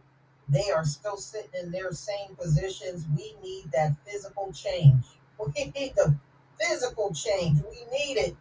they 0.48 0.70
are 0.70 0.86
still 0.86 1.18
sitting 1.18 1.50
in 1.64 1.72
their 1.72 1.92
same 1.92 2.36
positions. 2.40 3.06
We 3.18 3.36
need 3.42 3.72
that 3.74 3.96
physical 4.06 4.52
change. 4.54 5.04
We 5.58 5.66
need 5.76 5.94
the 5.96 6.16
Physical 6.60 7.14
change. 7.14 7.62
We 7.62 7.86
need 7.92 8.18
it. 8.18 8.36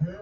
Mhm. 0.00 0.20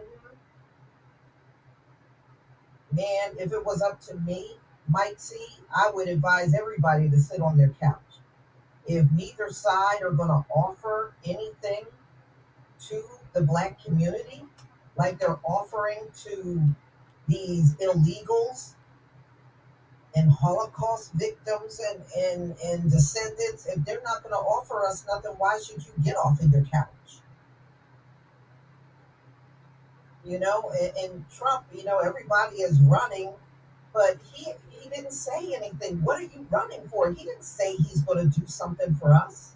Man, 2.93 3.37
if 3.39 3.53
it 3.53 3.65
was 3.65 3.83
up 3.83 4.01
to 4.03 4.15
me, 4.15 4.57
Mike 4.89 5.19
C, 5.19 5.37
I 5.75 5.91
would 5.91 6.09
advise 6.09 6.55
everybody 6.55 7.09
to 7.11 7.19
sit 7.19 7.41
on 7.41 7.57
their 7.57 7.71
couch. 7.81 8.21
If 8.87 9.11
neither 9.13 9.51
side 9.51 10.03
are 10.03 10.13
going 10.13 10.29
to 10.31 10.45
offer 10.55 11.15
anything 11.25 11.85
to 12.89 13.05
the 13.33 13.43
black 13.43 13.83
community, 13.83 14.45
like 14.97 15.19
they're 15.19 15.39
offering 15.45 16.01
to 16.25 16.63
these 17.29 17.75
illegals 17.77 18.75
and 20.17 20.31
Holocaust 20.31 21.13
victims 21.15 21.81
and, 21.91 22.03
and, 22.17 22.57
and 22.65 22.91
descendants, 22.91 23.67
if 23.67 23.85
they're 23.85 24.03
not 24.05 24.23
going 24.23 24.33
to 24.33 24.39
offer 24.39 24.85
us 24.87 25.05
nothing, 25.07 25.33
why 25.39 25.61
should 25.65 25.85
you 25.85 25.93
get 26.03 26.17
off 26.17 26.41
of 26.43 26.51
your 26.51 26.65
couch? 26.65 26.89
You 30.25 30.41
know, 30.41 30.73
and, 30.81 30.93
and 30.97 31.25
Trump, 31.31 31.65
you 31.75 31.85
know, 31.85 31.99
everybody 31.99 32.57
is 32.57 32.81
running, 32.81 33.33
but 33.95 34.17
he 34.33 34.53
he 34.71 34.89
didn't 34.91 35.13
say 35.13 35.55
anything. 35.55 36.03
What 36.03 36.19
are 36.19 36.23
you 36.23 36.47
running 36.51 36.87
for? 36.89 37.11
He 37.13 37.25
didn't 37.25 37.45
say 37.45 37.75
he's 37.77 38.03
going 38.03 38.31
to 38.31 38.41
do 38.41 38.47
something 38.47 38.95
for 38.95 39.15
us. 39.15 39.55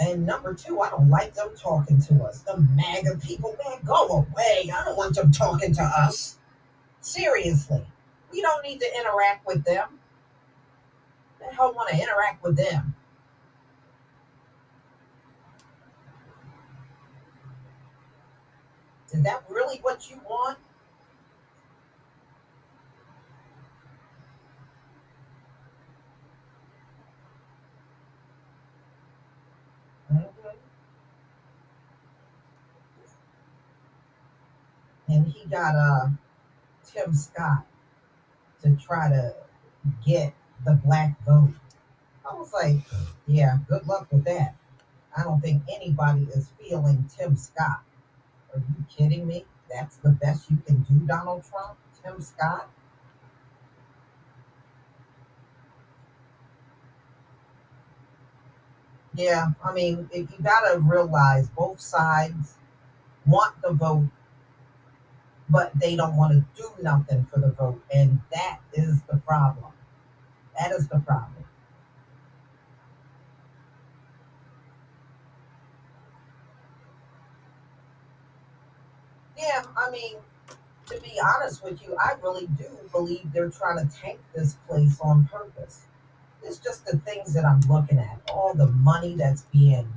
And 0.00 0.24
number 0.24 0.54
two, 0.54 0.80
I 0.80 0.88
don't 0.88 1.10
like 1.10 1.34
them 1.34 1.50
talking 1.56 2.00
to 2.02 2.24
us. 2.24 2.40
The 2.40 2.56
MAGA 2.56 3.18
people, 3.22 3.54
man, 3.62 3.78
go 3.84 4.06
away. 4.08 4.70
I 4.74 4.82
don't 4.84 4.96
want 4.96 5.14
them 5.14 5.30
talking 5.30 5.74
to 5.74 5.82
us. 5.82 6.38
Seriously. 7.02 7.84
We 8.32 8.40
don't 8.40 8.62
need 8.62 8.80
to 8.80 8.86
interact 8.98 9.46
with 9.46 9.62
them. 9.64 9.98
The 11.38 11.54
hell 11.54 11.74
want 11.74 11.90
to 11.90 11.96
interact 11.96 12.42
with 12.42 12.56
them? 12.56 12.94
Is 19.12 19.22
that 19.22 19.44
really 19.50 19.80
what 19.82 20.08
you 20.08 20.18
want? 20.28 20.56
And 35.10 35.26
he 35.26 35.44
got 35.46 35.74
uh 35.74 36.08
Tim 36.84 37.14
Scott 37.14 37.66
to 38.62 38.76
try 38.76 39.08
to 39.08 39.34
get 40.06 40.34
the 40.64 40.74
black 40.84 41.22
vote. 41.24 41.54
I 42.28 42.34
was 42.34 42.52
like, 42.52 42.76
yeah, 43.26 43.58
good 43.68 43.86
luck 43.86 44.06
with 44.10 44.24
that. 44.24 44.54
I 45.16 45.24
don't 45.24 45.40
think 45.40 45.62
anybody 45.74 46.28
is 46.34 46.50
feeling 46.60 47.08
Tim 47.16 47.36
Scott. 47.36 47.82
Are 48.54 48.60
you 48.60 48.84
kidding 48.88 49.26
me? 49.26 49.44
That's 49.70 49.96
the 49.96 50.10
best 50.10 50.50
you 50.50 50.58
can 50.66 50.82
do, 50.82 51.06
Donald 51.06 51.44
Trump? 51.48 51.78
Tim 52.02 52.20
Scott? 52.20 52.68
Yeah, 59.14 59.48
I 59.64 59.72
mean, 59.72 60.08
you 60.12 60.28
gotta 60.42 60.78
realize 60.78 61.48
both 61.48 61.80
sides 61.80 62.54
want 63.26 63.54
the 63.62 63.72
vote, 63.72 64.08
but 65.50 65.72
they 65.78 65.96
don't 65.96 66.16
want 66.16 66.32
to 66.32 66.62
do 66.62 66.70
nothing 66.82 67.26
for 67.32 67.40
the 67.40 67.50
vote, 67.50 67.82
and 67.92 68.20
that 68.32 68.60
is 68.72 69.02
the 69.10 69.16
problem. 69.18 69.72
That 70.58 70.72
is 70.72 70.88
the 70.88 71.00
problem. 71.00 71.44
Yeah, 79.38 79.62
I 79.76 79.90
mean, 79.90 80.16
to 80.86 81.00
be 81.00 81.20
honest 81.24 81.64
with 81.64 81.82
you, 81.82 81.96
I 81.98 82.12
really 82.22 82.46
do 82.58 82.66
believe 82.92 83.32
they're 83.32 83.50
trying 83.50 83.86
to 83.86 83.96
tank 83.96 84.18
this 84.34 84.56
place 84.68 84.98
on 85.00 85.26
purpose. 85.32 85.82
It's 86.42 86.58
just 86.58 86.86
the 86.86 86.98
things 86.98 87.34
that 87.34 87.44
I'm 87.44 87.60
looking 87.60 87.98
at, 87.98 88.20
all 88.32 88.54
the 88.54 88.66
money 88.66 89.14
that's 89.14 89.42
being 89.44 89.88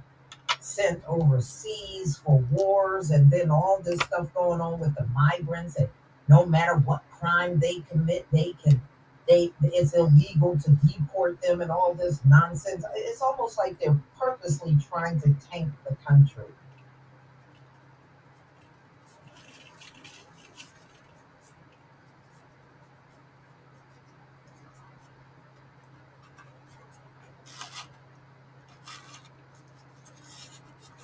sent 0.73 1.03
overseas 1.07 2.17
for 2.17 2.39
wars, 2.51 3.11
and 3.11 3.29
then 3.31 3.51
all 3.51 3.79
this 3.83 3.99
stuff 4.01 4.33
going 4.33 4.61
on 4.61 4.79
with 4.79 4.95
the 4.95 5.05
migrants, 5.13 5.75
and 5.77 5.89
no 6.27 6.45
matter 6.45 6.75
what 6.75 7.03
crime 7.11 7.59
they 7.59 7.81
commit, 7.91 8.25
they 8.31 8.53
can 8.63 8.81
they 9.27 9.51
it's 9.61 9.93
illegal 9.93 10.57
to 10.59 10.71
deport 10.85 11.41
them 11.41 11.61
and 11.61 11.71
all 11.71 11.93
this 11.93 12.19
nonsense. 12.25 12.83
It's 12.95 13.21
almost 13.21 13.57
like 13.57 13.79
they're 13.79 13.99
purposely 14.19 14.77
trying 14.89 15.21
to 15.21 15.33
tank 15.49 15.71
the 15.87 15.95
country. 16.05 16.43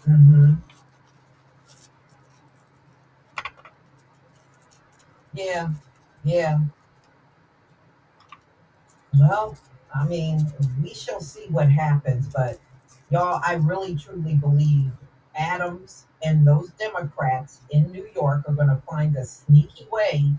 Hmm 0.09 0.53
Yeah, 5.33 5.69
yeah. 6.23 6.59
Well, 9.19 9.55
I 9.93 10.05
mean, 10.07 10.51
we 10.81 10.93
shall 10.93 11.21
see 11.21 11.45
what 11.49 11.69
happens, 11.69 12.27
but 12.27 12.59
y'all, 13.11 13.39
I 13.45 13.53
really 13.55 13.95
truly 13.95 14.35
believe 14.35 14.91
Adams 15.35 16.05
and 16.23 16.45
those 16.45 16.69
Democrats 16.71 17.61
in 17.69 17.91
New 17.91 18.07
York 18.15 18.43
are 18.47 18.53
going 18.53 18.67
to 18.69 18.81
find 18.89 19.15
a 19.15 19.25
sneaky 19.25 19.87
way 19.91 20.33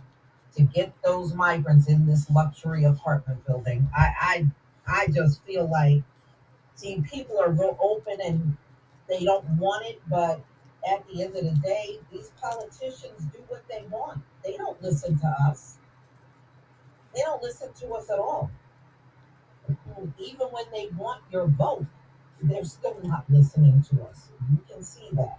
to 0.56 0.62
get 0.62 0.92
those 1.04 1.35
migrants 1.35 1.88
in 1.88 2.06
this 2.06 2.30
luxury 2.30 2.85
apartment 2.85 3.46
building. 3.46 3.90
I, 3.96 4.14
I, 4.20 5.02
I 5.04 5.06
just 5.09 5.42
feel 5.44 5.68
like, 5.70 6.02
see, 6.76 7.02
people 7.02 7.38
are 7.40 7.50
real 7.50 7.78
open 7.83 8.18
and 8.22 8.56
they 9.10 9.24
don't 9.24 9.46
want 9.58 9.86
it, 9.86 10.02
but 10.08 10.40
at 10.90 11.06
the 11.08 11.22
end 11.24 11.36
of 11.36 11.44
the 11.44 11.56
day, 11.62 12.00
these 12.12 12.32
politicians 12.42 13.26
do 13.32 13.40
what 13.48 13.64
they 13.68 13.84
want. 13.90 14.22
They 14.44 14.56
don't 14.56 14.82
listen 14.82 15.18
to 15.20 15.28
us. 15.48 15.78
They 17.14 17.22
don't 17.22 17.42
listen 17.42 17.72
to 17.74 17.94
us 17.94 18.10
at 18.10 18.18
all. 18.18 18.50
Even 20.18 20.48
when 20.48 20.64
they 20.72 20.88
want 20.96 21.22
your 21.32 21.46
vote, 21.46 21.86
they're 22.42 22.64
still 22.64 22.98
not 23.02 23.24
listening 23.30 23.82
to 23.90 24.02
us. 24.04 24.30
You 24.50 24.58
can 24.68 24.82
see 24.82 25.08
that. 25.12 25.38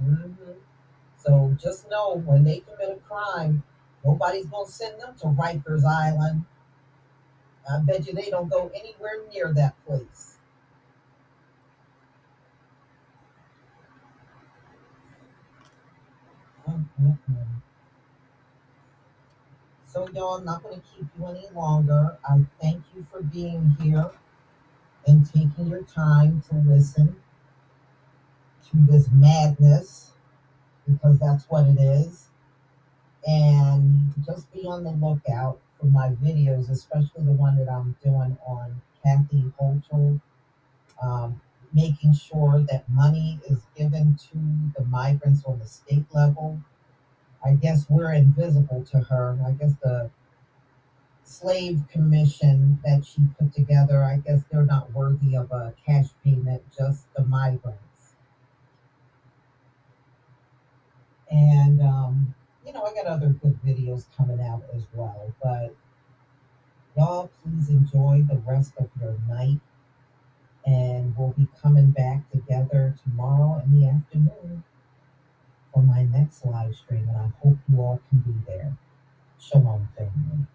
hmm 0.00 0.32
So 1.16 1.56
just 1.60 1.90
know 1.90 2.16
when 2.24 2.44
they 2.44 2.60
commit 2.60 2.96
a 2.98 3.00
crime, 3.08 3.62
nobody's 4.04 4.46
going 4.46 4.66
to 4.66 4.72
send 4.72 5.00
them 5.00 5.14
to 5.20 5.26
Rikers 5.26 5.84
Island. 5.84 6.44
I 7.70 7.80
bet 7.80 8.06
you 8.06 8.14
they 8.14 8.30
don't 8.30 8.48
go 8.48 8.70
anywhere 8.74 9.20
near 9.32 9.52
that 9.54 9.74
place. 9.86 10.38
So, 19.86 20.06
y'all, 20.14 20.36
I'm 20.36 20.44
not 20.44 20.62
going 20.62 20.76
to 20.76 20.82
keep 20.94 21.06
you 21.18 21.26
any 21.26 21.46
longer. 21.54 22.18
I 22.24 22.44
thank 22.60 22.82
you 22.94 23.06
for 23.10 23.22
being 23.22 23.76
here 23.80 24.10
and 25.06 25.26
taking 25.26 25.68
your 25.68 25.82
time 25.82 26.42
to 26.50 26.56
listen 26.56 27.16
to 28.70 28.76
this 28.86 29.08
madness 29.10 30.12
because 30.86 31.18
that's 31.18 31.44
what 31.48 31.66
it 31.66 31.80
is. 31.80 32.28
And 33.28 34.14
just 34.24 34.50
be 34.54 34.64
on 34.64 34.84
the 34.84 34.92
lookout 34.92 35.58
for 35.78 35.84
my 35.84 36.08
videos, 36.08 36.70
especially 36.70 37.24
the 37.26 37.32
one 37.32 37.58
that 37.58 37.68
I'm 37.68 37.94
doing 38.02 38.38
on 38.46 38.80
Kathy 39.04 39.52
Hochul, 39.60 40.18
um, 41.02 41.38
making 41.74 42.14
sure 42.14 42.64
that 42.70 42.88
money 42.88 43.38
is 43.46 43.58
given 43.76 44.16
to 44.30 44.38
the 44.78 44.84
migrants 44.86 45.44
on 45.44 45.58
the 45.58 45.66
state 45.66 46.06
level. 46.14 46.58
I 47.44 47.52
guess 47.52 47.84
we're 47.90 48.14
invisible 48.14 48.82
to 48.92 49.00
her. 49.00 49.38
I 49.46 49.52
guess 49.52 49.74
the 49.82 50.10
slave 51.22 51.82
commission 51.92 52.80
that 52.82 53.04
she 53.04 53.20
put 53.38 53.52
together, 53.52 54.02
I 54.02 54.16
guess 54.26 54.42
they're 54.50 54.64
not 54.64 54.94
worthy 54.94 55.36
of 55.36 55.52
a 55.52 55.74
cash 55.84 56.06
payment, 56.24 56.62
just 56.74 57.12
the 57.14 57.24
migrants. 57.24 58.14
And, 61.30 61.82
um, 61.82 62.34
you 62.68 62.74
know, 62.74 62.82
I 62.82 62.92
got 62.94 63.06
other 63.06 63.28
good 63.28 63.58
videos 63.66 64.04
coming 64.16 64.40
out 64.40 64.62
as 64.76 64.82
well. 64.94 65.32
But 65.42 65.74
Y'all, 66.98 67.30
please 67.44 67.68
enjoy 67.68 68.24
the 68.28 68.42
rest 68.44 68.72
of 68.76 68.90
your 69.00 69.14
night. 69.28 69.60
And 70.66 71.16
we'll 71.16 71.30
be 71.30 71.46
coming 71.62 71.92
back 71.92 72.28
together 72.32 72.96
tomorrow 73.04 73.62
in 73.64 73.80
the 73.80 73.86
afternoon 73.86 74.64
for 75.72 75.82
my 75.84 76.02
next 76.02 76.44
live 76.44 76.74
stream. 76.74 77.08
And 77.08 77.16
I 77.16 77.30
hope 77.40 77.58
you 77.68 77.78
all 77.80 78.00
can 78.10 78.18
be 78.18 78.34
there. 78.48 78.76
Shalom, 79.38 79.88
family. 79.96 80.46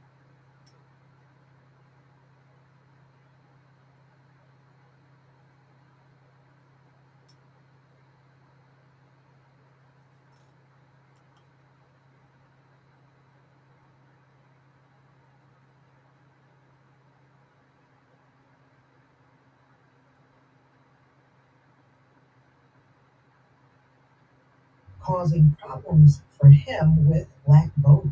Causing 25.24 25.56
problems 25.58 26.22
for 26.38 26.50
him 26.50 27.08
with 27.10 27.30
black 27.46 27.72
voters. 27.78 28.12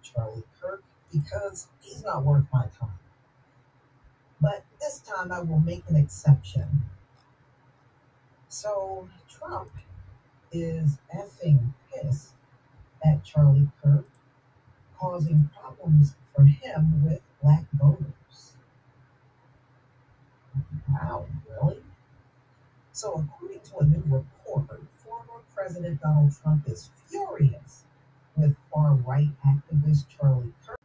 About 0.00 0.24
Charlie 0.24 0.44
Kirk 0.60 0.82
because 1.12 1.66
he's 1.80 2.04
not 2.04 2.24
worth 2.24 2.46
my 2.52 2.66
time. 2.78 2.98
But 4.40 4.64
this 4.80 5.00
time 5.00 5.32
I 5.32 5.40
will 5.40 5.60
make 5.60 5.84
an 5.88 5.96
exception. 5.96 6.82
So, 8.48 9.08
Trump 9.28 9.70
is 10.52 10.98
effing 11.14 11.72
pissed 11.92 12.32
at 13.04 13.24
Charlie 13.24 13.70
Kirk, 13.82 14.06
causing 14.98 15.50
problems 15.60 16.14
for 16.34 16.44
him 16.44 17.04
with 17.04 17.20
black 17.42 17.64
voters. 17.72 18.52
Wow, 20.88 21.26
really? 21.48 21.82
So, 22.92 23.14
according 23.14 23.60
to 23.60 23.78
a 23.78 23.84
new 23.84 24.02
report, 24.06 24.80
former 24.96 25.42
President 25.54 26.00
Donald 26.00 26.34
Trump 26.42 26.68
is 26.68 26.90
furious 27.06 27.84
with 28.40 28.56
far 28.72 28.94
right 29.06 29.28
activist 29.46 30.06
Charlie 30.08 30.52
Kirk. 30.66 30.76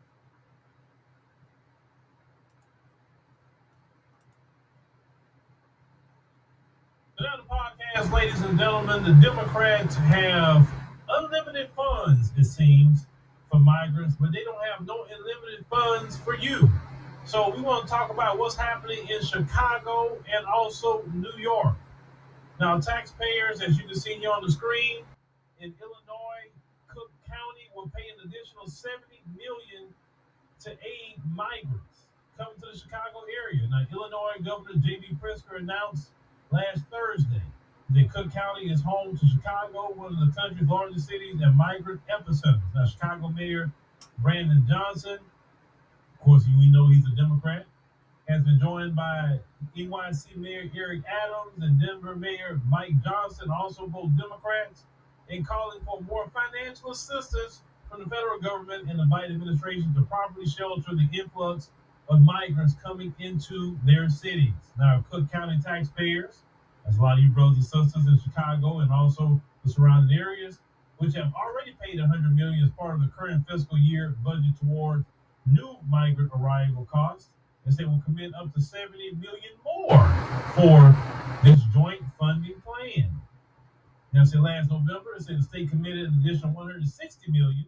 Podcast, 7.49 8.11
ladies 8.11 8.41
and 8.41 8.57
gentlemen. 8.59 9.03
The 9.03 9.13
Democrats 9.21 9.95
have 9.95 10.67
unlimited 11.07 11.69
funds, 11.75 12.31
it 12.37 12.45
seems, 12.45 13.05
for 13.49 13.59
migrants, 13.59 14.15
but 14.19 14.31
they 14.33 14.43
don't 14.43 14.61
have 14.65 14.85
no 14.85 15.05
unlimited 15.05 15.65
funds 15.69 16.17
for 16.17 16.35
you. 16.35 16.69
So 17.25 17.53
we 17.55 17.61
want 17.61 17.87
to 17.87 17.89
talk 17.89 18.11
about 18.11 18.37
what's 18.37 18.55
happening 18.55 19.07
in 19.09 19.23
Chicago 19.23 20.17
and 20.33 20.45
also 20.45 21.03
New 21.13 21.31
York. 21.39 21.75
Now, 22.59 22.79
taxpayers, 22.79 23.61
as 23.61 23.77
you 23.77 23.85
can 23.85 23.95
see 23.95 24.15
here 24.15 24.31
on 24.31 24.43
the 24.43 24.51
screen, 24.51 25.03
in 25.59 25.73
Illinois, 25.81 26.51
County 27.35 27.67
will 27.75 27.91
pay 27.91 28.07
an 28.15 28.23
additional 28.23 28.67
70 28.67 29.03
million 29.35 29.91
to 30.63 30.71
aid 30.71 31.19
migrants 31.35 32.07
coming 32.39 32.55
to 32.63 32.67
the 32.71 32.77
Chicago 32.77 33.27
area. 33.27 33.67
Now, 33.67 33.83
Illinois 33.91 34.39
Governor 34.39 34.79
J.B. 34.79 35.19
Pritzker 35.19 35.59
announced 35.59 36.15
last 36.51 36.83
Thursday 36.87 37.43
that 37.91 38.13
Cook 38.13 38.31
County 38.31 38.71
is 38.71 38.81
home 38.81 39.17
to 39.17 39.25
Chicago, 39.27 39.91
one 39.93 40.15
of 40.15 40.19
the 40.19 40.31
country's 40.31 40.67
largest 40.67 41.07
cities 41.07 41.41
and 41.41 41.55
migrant 41.55 42.01
epicenters. 42.07 42.63
Now, 42.73 42.85
Chicago 42.85 43.29
Mayor 43.29 43.71
Brandon 44.19 44.65
Johnson, 44.67 45.19
of 45.19 46.19
course, 46.23 46.45
we 46.57 46.71
know 46.71 46.87
he's 46.87 47.05
a 47.05 47.15
Democrat, 47.15 47.65
has 48.27 48.41
been 48.43 48.59
joined 48.59 48.95
by 48.95 49.39
NYC 49.77 50.35
Mayor 50.37 50.69
Eric 50.75 51.03
Adams 51.05 51.61
and 51.61 51.79
Denver 51.79 52.15
Mayor 52.15 52.59
Mike 52.67 53.03
Johnston, 53.03 53.51
also 53.51 53.87
both 53.87 54.09
Democrats, 54.17 54.85
in 55.29 55.43
calling 55.43 55.79
for 55.85 56.01
more 56.01 56.29
financial 56.29 56.91
assistance 56.91 57.61
from 57.89 58.03
the 58.03 58.09
federal 58.09 58.39
government 58.39 58.89
and 58.89 58.99
the 58.99 59.03
Biden 59.03 59.35
administration 59.35 59.93
to 59.95 60.01
properly 60.03 60.45
shelter 60.45 60.91
the 60.95 61.07
influx 61.17 61.71
of 62.09 62.21
migrants 62.21 62.75
coming 62.83 63.13
into 63.19 63.77
their 63.85 64.09
cities. 64.09 64.53
Now, 64.77 65.03
Cook 65.09 65.31
County 65.31 65.59
taxpayers, 65.63 66.43
as 66.87 66.97
a 66.97 67.01
lot 67.01 67.17
of 67.17 67.23
you 67.23 67.29
brothers 67.29 67.57
and 67.57 67.65
sisters 67.65 68.05
in 68.07 68.19
Chicago 68.23 68.79
and 68.79 68.91
also 68.91 69.41
the 69.63 69.71
surrounding 69.71 70.17
areas, 70.17 70.59
which 70.97 71.15
have 71.15 71.33
already 71.33 71.75
paid 71.81 71.99
100 71.99 72.35
million 72.35 72.63
as 72.63 72.69
part 72.71 72.95
of 72.95 73.01
the 73.01 73.07
current 73.07 73.45
fiscal 73.49 73.77
year 73.77 74.15
budget 74.23 74.57
toward 74.59 75.03
new 75.45 75.77
migrant 75.89 76.31
arrival 76.35 76.87
costs, 76.91 77.29
as 77.67 77.75
they 77.75 77.85
will 77.85 78.01
commit 78.05 78.33
up 78.35 78.53
to 78.53 78.61
70 78.61 79.13
million 79.13 79.53
more 79.63 80.07
for 80.53 80.95
this 81.43 81.59
joint 81.73 82.01
funding 82.19 82.61
plan. 82.61 83.09
Now, 84.15 84.23
last 84.23 84.71
November, 84.71 85.15
it 85.17 85.23
said 85.23 85.39
the 85.39 85.43
state 85.43 85.69
committed 85.69 86.07
an 86.07 86.23
additional 86.23 86.53
160 86.53 87.31
million 87.33 87.67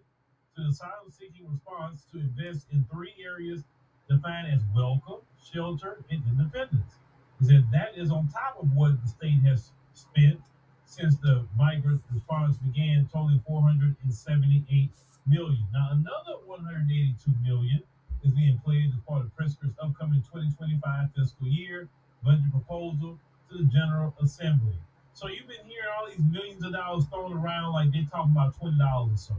to 0.55 0.63
the 0.63 0.69
asylum-seeking 0.69 1.45
response 1.45 2.05
to 2.13 2.19
invest 2.19 2.67
in 2.71 2.85
three 2.89 3.11
areas 3.19 3.65
defined 4.09 4.47
as 4.53 4.61
welcome, 4.73 5.19
shelter, 5.43 5.99
and 6.09 6.23
independence. 6.23 6.93
He 7.41 7.47
said 7.47 7.67
that 7.73 7.97
is 7.97 8.11
on 8.11 8.29
top 8.29 8.55
of 8.63 8.71
what 8.71 8.95
the 9.03 9.09
state 9.09 9.43
has 9.43 9.71
spent 9.91 10.39
since 10.85 11.17
the 11.17 11.45
migrant 11.57 12.01
response 12.13 12.55
began, 12.55 13.09
totaling 13.11 13.43
478 13.45 14.89
million. 15.27 15.67
Now, 15.73 15.89
another 15.91 16.39
182 16.45 17.29
million 17.43 17.83
is 18.23 18.31
being 18.31 18.57
pledged 18.63 18.95
as 18.95 19.01
part 19.05 19.25
of 19.25 19.35
Pritzker's 19.35 19.75
upcoming 19.83 20.21
2025 20.21 21.09
fiscal 21.13 21.47
year 21.47 21.89
budget 22.23 22.49
proposal 22.51 23.19
to 23.51 23.57
the 23.57 23.65
General 23.65 24.15
Assembly. 24.23 24.79
So 25.17 25.27
you've 25.27 25.47
been 25.47 25.65
hearing 25.65 25.87
all 25.97 26.07
these 26.07 26.19
millions 26.31 26.63
of 26.63 26.73
dollars 26.73 27.05
thrown 27.07 27.33
around 27.33 27.73
like 27.73 27.91
they're 27.91 28.05
talking 28.05 28.33
about 28.33 28.55
twenty 28.55 28.77
dollars 28.77 29.13
or 29.13 29.17
so, 29.17 29.35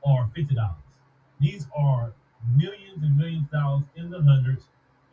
or 0.00 0.28
fifty 0.34 0.56
dollars. 0.56 0.82
These 1.38 1.68
are 1.76 2.12
millions 2.56 3.04
and 3.04 3.16
millions 3.16 3.44
of 3.44 3.52
dollars 3.52 3.84
in 3.94 4.10
the 4.10 4.20
hundreds, 4.20 4.64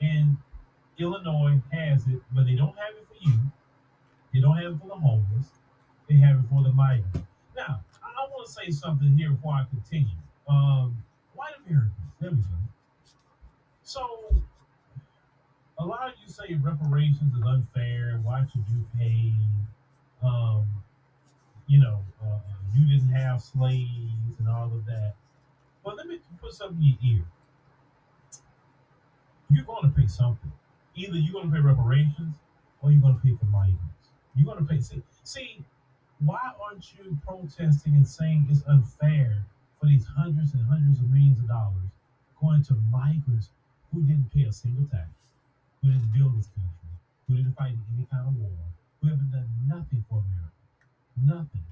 and 0.02 0.36
Illinois 0.98 1.62
has 1.72 2.08
it, 2.08 2.24
but 2.34 2.48
they 2.48 2.56
don't 2.56 2.76
have 2.76 2.95
it 2.98 3.06
for 3.08 3.30
you. 3.30 3.38
They 4.34 4.39
don't 4.41 4.58
have 4.58 4.74
it 4.74 4.80
for 4.82 4.88
the 4.88 4.95
homeless. 4.95 5.45
They 6.10 6.15
have 6.15 6.38
it 6.39 6.45
for 6.50 6.63
the 6.63 6.72
migrant. 6.72 7.28
Now, 7.56 7.82
I, 8.04 8.08
I 8.08 8.30
want 8.32 8.48
to 8.48 8.52
say 8.52 8.72
something 8.72 9.15
here 9.15 9.30
before 9.30 9.54
I 9.54 9.65
continue. 9.69 10.17
Um, 10.48 10.98
white 11.36 11.54
Americans, 11.67 11.93
there 12.19 12.32
we 12.32 12.38
go. 12.38 12.58
So, 13.84 14.02
a 15.78 15.86
lot 15.86 16.08
of 16.08 16.15
you 16.19 16.34
say 16.34 16.56
reparations 16.56 17.36
is 17.36 17.43
unfair. 17.45 18.19
Why 18.24 18.48
should 18.52 18.65
you 18.72 18.88
pay? 18.98 19.36
Um, 20.23 20.67
you 21.67 21.79
know, 21.79 21.99
uh, 22.21 22.39
you 22.75 22.86
didn't 22.88 23.13
have 23.13 23.41
slaves 23.41 24.39
and 24.39 24.47
all 24.47 24.65
of 24.65 24.86
that. 24.86 25.13
But 25.84 25.97
let 25.97 26.08
me 26.08 26.19
put 26.41 26.53
something 26.53 26.77
in 26.77 26.97
your 27.01 27.17
ear. 27.17 27.25
You're 29.49 29.65
going 29.65 29.84
to 29.84 29.99
pay 29.99 30.08
something. 30.08 30.51
Either 30.95 31.17
you're 31.17 31.34
going 31.34 31.49
to 31.49 31.55
pay 31.55 31.62
reparations 31.62 32.36
or 32.82 32.91
you're 32.91 33.01
going 33.01 33.15
to 33.15 33.21
pay 33.21 33.36
for 33.36 33.45
migrants. 33.45 34.10
You're 34.36 34.45
going 34.45 34.65
to 34.65 34.71
pay. 34.71 34.82
See, 34.82 35.01
see, 35.23 35.63
why 36.19 36.39
aren't 36.62 36.86
you 36.97 37.17
protesting 37.25 37.93
and 37.93 38.08
saying 38.08 38.47
it's 38.49 38.63
unfair 38.67 39.45
for 39.79 39.86
these 39.86 40.05
hundreds 40.05 40.53
and 40.53 40.65
hundreds 40.65 40.99
of 40.99 41.10
millions 41.10 41.39
of 41.39 41.47
dollars 41.47 41.89
going 42.41 42.63
to 42.63 42.75
migrants 42.91 43.49
who 43.93 44.01
didn't 44.03 44.32
pay 44.34 44.43
a 44.43 44.51
single 44.51 44.86
tax, 44.86 45.10
who 45.82 45.91
didn't 45.91 46.12
build 46.13 46.38
this 46.38 46.47
country, 46.47 46.91
who 47.27 47.36
didn't 47.36 47.55
fight 47.55 47.73
any 47.95 48.05
kind 48.12 48.27
of 48.27 48.36
war, 48.36 48.51
who 49.01 49.09
haven't 49.09 49.31
done 49.31 49.49
nothing 49.67 50.03
for 50.09 50.23
America? 50.23 50.55
Nothing. 51.17 51.65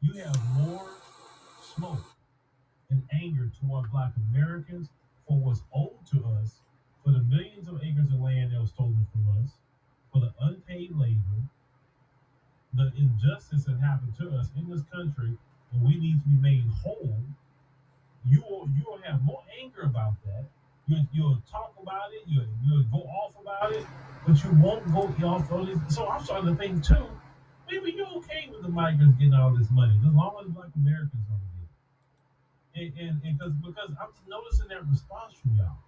You 0.00 0.22
have 0.22 0.36
more 0.54 0.88
smoke 1.74 2.04
and 2.90 3.02
anger 3.12 3.50
toward 3.60 3.90
black 3.90 4.12
Americans 4.30 4.88
for 5.26 5.38
what's 5.38 5.62
owed 5.74 5.98
to 6.12 6.24
us, 6.40 6.60
for 7.04 7.10
the 7.10 7.20
millions 7.20 7.68
of 7.68 7.82
acres 7.82 8.12
of 8.12 8.20
land 8.20 8.52
that 8.52 8.60
was 8.60 8.70
stolen 8.70 9.06
from 9.12 9.42
us, 9.42 9.50
for 10.12 10.20
the 10.20 10.32
unpaid 10.40 10.94
labor, 10.96 11.42
the 12.74 12.92
injustice 12.96 13.64
that 13.64 13.80
happened 13.80 14.14
to 14.18 14.30
us 14.36 14.48
in 14.56 14.70
this 14.70 14.82
country, 14.92 15.36
and 15.72 15.82
we 15.82 15.96
need 15.96 16.22
to 16.22 16.28
be 16.28 16.36
made 16.36 16.64
whole. 16.82 17.18
You 18.24 18.42
will 18.42 18.68
you 18.76 18.84
will 18.86 19.00
have 19.02 19.22
more 19.22 19.42
anger 19.60 19.82
about 19.82 20.14
that 20.24 20.46
You 20.86 20.98
you'll 21.12 21.42
talk 21.50 21.74
about 21.80 22.12
it. 22.12 22.22
You 22.26 22.42
you'll 22.64 22.84
go 22.84 22.98
off 22.98 23.34
about 23.40 23.72
it, 23.72 23.86
but 24.26 24.42
you 24.44 24.50
won't 24.54 24.86
go 24.92 25.02
off 25.26 25.52
on 25.52 25.68
it. 25.68 25.78
So 25.88 26.08
I'm 26.08 26.22
starting 26.24 26.48
to 26.50 26.56
think 26.56 26.84
too. 26.84 27.08
Maybe 27.70 27.92
you're 27.92 28.08
okay 28.18 28.48
with 28.50 28.62
the 28.62 28.68
migrants 28.68 29.18
getting 29.18 29.34
all 29.34 29.56
this 29.56 29.70
money, 29.70 29.98
as 30.06 30.12
long 30.14 30.36
as 30.40 30.48
Black 30.52 30.70
Americans 30.76 31.22
don't 31.28 31.40
get 32.74 32.86
it. 32.86 32.94
And 33.02 33.22
and 33.24 33.38
because 33.38 33.52
because 33.54 33.90
I'm 34.00 34.10
noticing 34.28 34.68
that 34.68 34.86
response 34.88 35.34
from 35.42 35.56
y'all. 35.56 35.78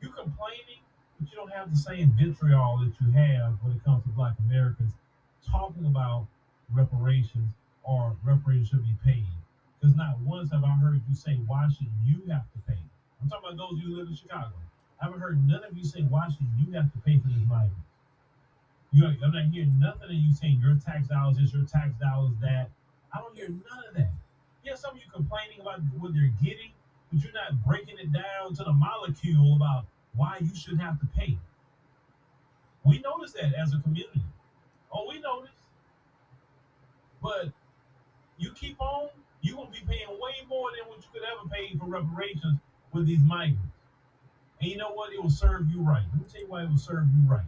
you're 0.00 0.12
complaining, 0.12 0.82
but 1.18 1.30
you 1.30 1.36
don't 1.36 1.52
have 1.52 1.70
the 1.70 1.76
same 1.76 2.12
vitriol 2.18 2.78
that 2.78 2.92
you 3.00 3.12
have 3.12 3.54
when 3.62 3.72
it 3.76 3.84
comes 3.84 4.02
to 4.04 4.10
Black 4.10 4.34
Americans 4.48 4.92
talking 5.50 5.86
about 5.86 6.26
reparations 6.72 7.52
or 7.82 8.16
reparations 8.24 8.68
should 8.68 8.84
be 8.84 8.96
paid. 9.04 9.26
Because 9.80 9.96
not 9.96 10.20
once 10.20 10.52
have 10.52 10.64
I 10.64 10.74
heard 10.76 11.02
you 11.08 11.14
say, 11.14 11.36
why 11.46 11.68
should 11.68 11.88
you 12.04 12.22
have 12.30 12.44
to 12.52 12.58
pay? 12.68 12.78
I'm 13.22 13.30
talking 13.30 13.54
about 13.54 13.58
those 13.58 13.78
of 13.78 13.84
you 13.84 13.94
who 13.94 14.00
live 14.00 14.08
in 14.08 14.16
Chicago. 14.16 14.50
I 15.00 15.04
haven't 15.04 15.20
heard 15.20 15.46
none 15.46 15.62
of 15.62 15.76
you 15.76 15.84
say, 15.84 16.00
should 16.00 16.46
you 16.58 16.72
have 16.74 16.92
to 16.92 16.98
pay 17.06 17.18
for 17.18 17.28
these 17.28 17.46
migrants? 17.46 17.86
You, 18.90 19.06
I'm 19.06 19.32
not 19.32 19.46
hearing 19.52 19.78
nothing 19.78 20.10
of 20.10 20.14
you 20.14 20.32
saying 20.32 20.60
your 20.60 20.74
tax 20.74 21.08
dollars 21.08 21.38
is 21.38 21.54
your 21.54 21.64
tax 21.64 21.94
dollars 22.00 22.32
that. 22.42 22.68
I 23.14 23.18
don't 23.18 23.34
hear 23.34 23.48
none 23.48 23.84
of 23.88 23.94
that. 23.96 24.10
Yeah, 24.64 24.74
some 24.74 24.92
of 24.92 24.96
you 24.96 25.10
complaining 25.12 25.60
about 25.60 25.80
what 25.98 26.14
they're 26.14 26.32
getting, 26.42 26.72
but 27.10 27.22
you're 27.22 27.32
not 27.32 27.64
breaking 27.64 27.98
it 27.98 28.12
down 28.12 28.54
to 28.54 28.64
the 28.64 28.72
molecule 28.72 29.56
about 29.56 29.86
why 30.14 30.38
you 30.40 30.54
shouldn't 30.54 30.82
have 30.82 30.98
to 31.00 31.06
pay. 31.16 31.38
We 32.84 32.98
notice 33.00 33.32
that 33.32 33.54
as 33.54 33.72
a 33.72 33.80
community. 33.80 34.22
Oh, 34.92 35.06
we 35.08 35.20
notice. 35.20 35.50
But 37.22 37.52
you 38.38 38.52
keep 38.52 38.80
on, 38.80 39.08
you're 39.40 39.56
gonna 39.56 39.70
be 39.70 39.82
paying 39.86 40.08
way 40.10 40.34
more 40.48 40.70
than 40.76 40.88
what 40.88 40.98
you 40.98 41.08
could 41.12 41.22
ever 41.22 41.48
pay 41.48 41.76
for 41.78 41.86
reparations 41.86 42.58
with 42.92 43.06
these 43.06 43.22
migrants. 43.22 43.76
And 44.60 44.70
you 44.70 44.76
know 44.76 44.92
what? 44.92 45.12
It 45.12 45.22
will 45.22 45.30
serve 45.30 45.68
you 45.70 45.80
right. 45.80 46.04
Let 46.12 46.20
me 46.22 46.26
tell 46.32 46.42
you 46.42 46.48
why 46.48 46.62
it 46.62 46.70
will 46.70 46.78
serve 46.78 47.06
you 47.14 47.28
right. 47.28 47.46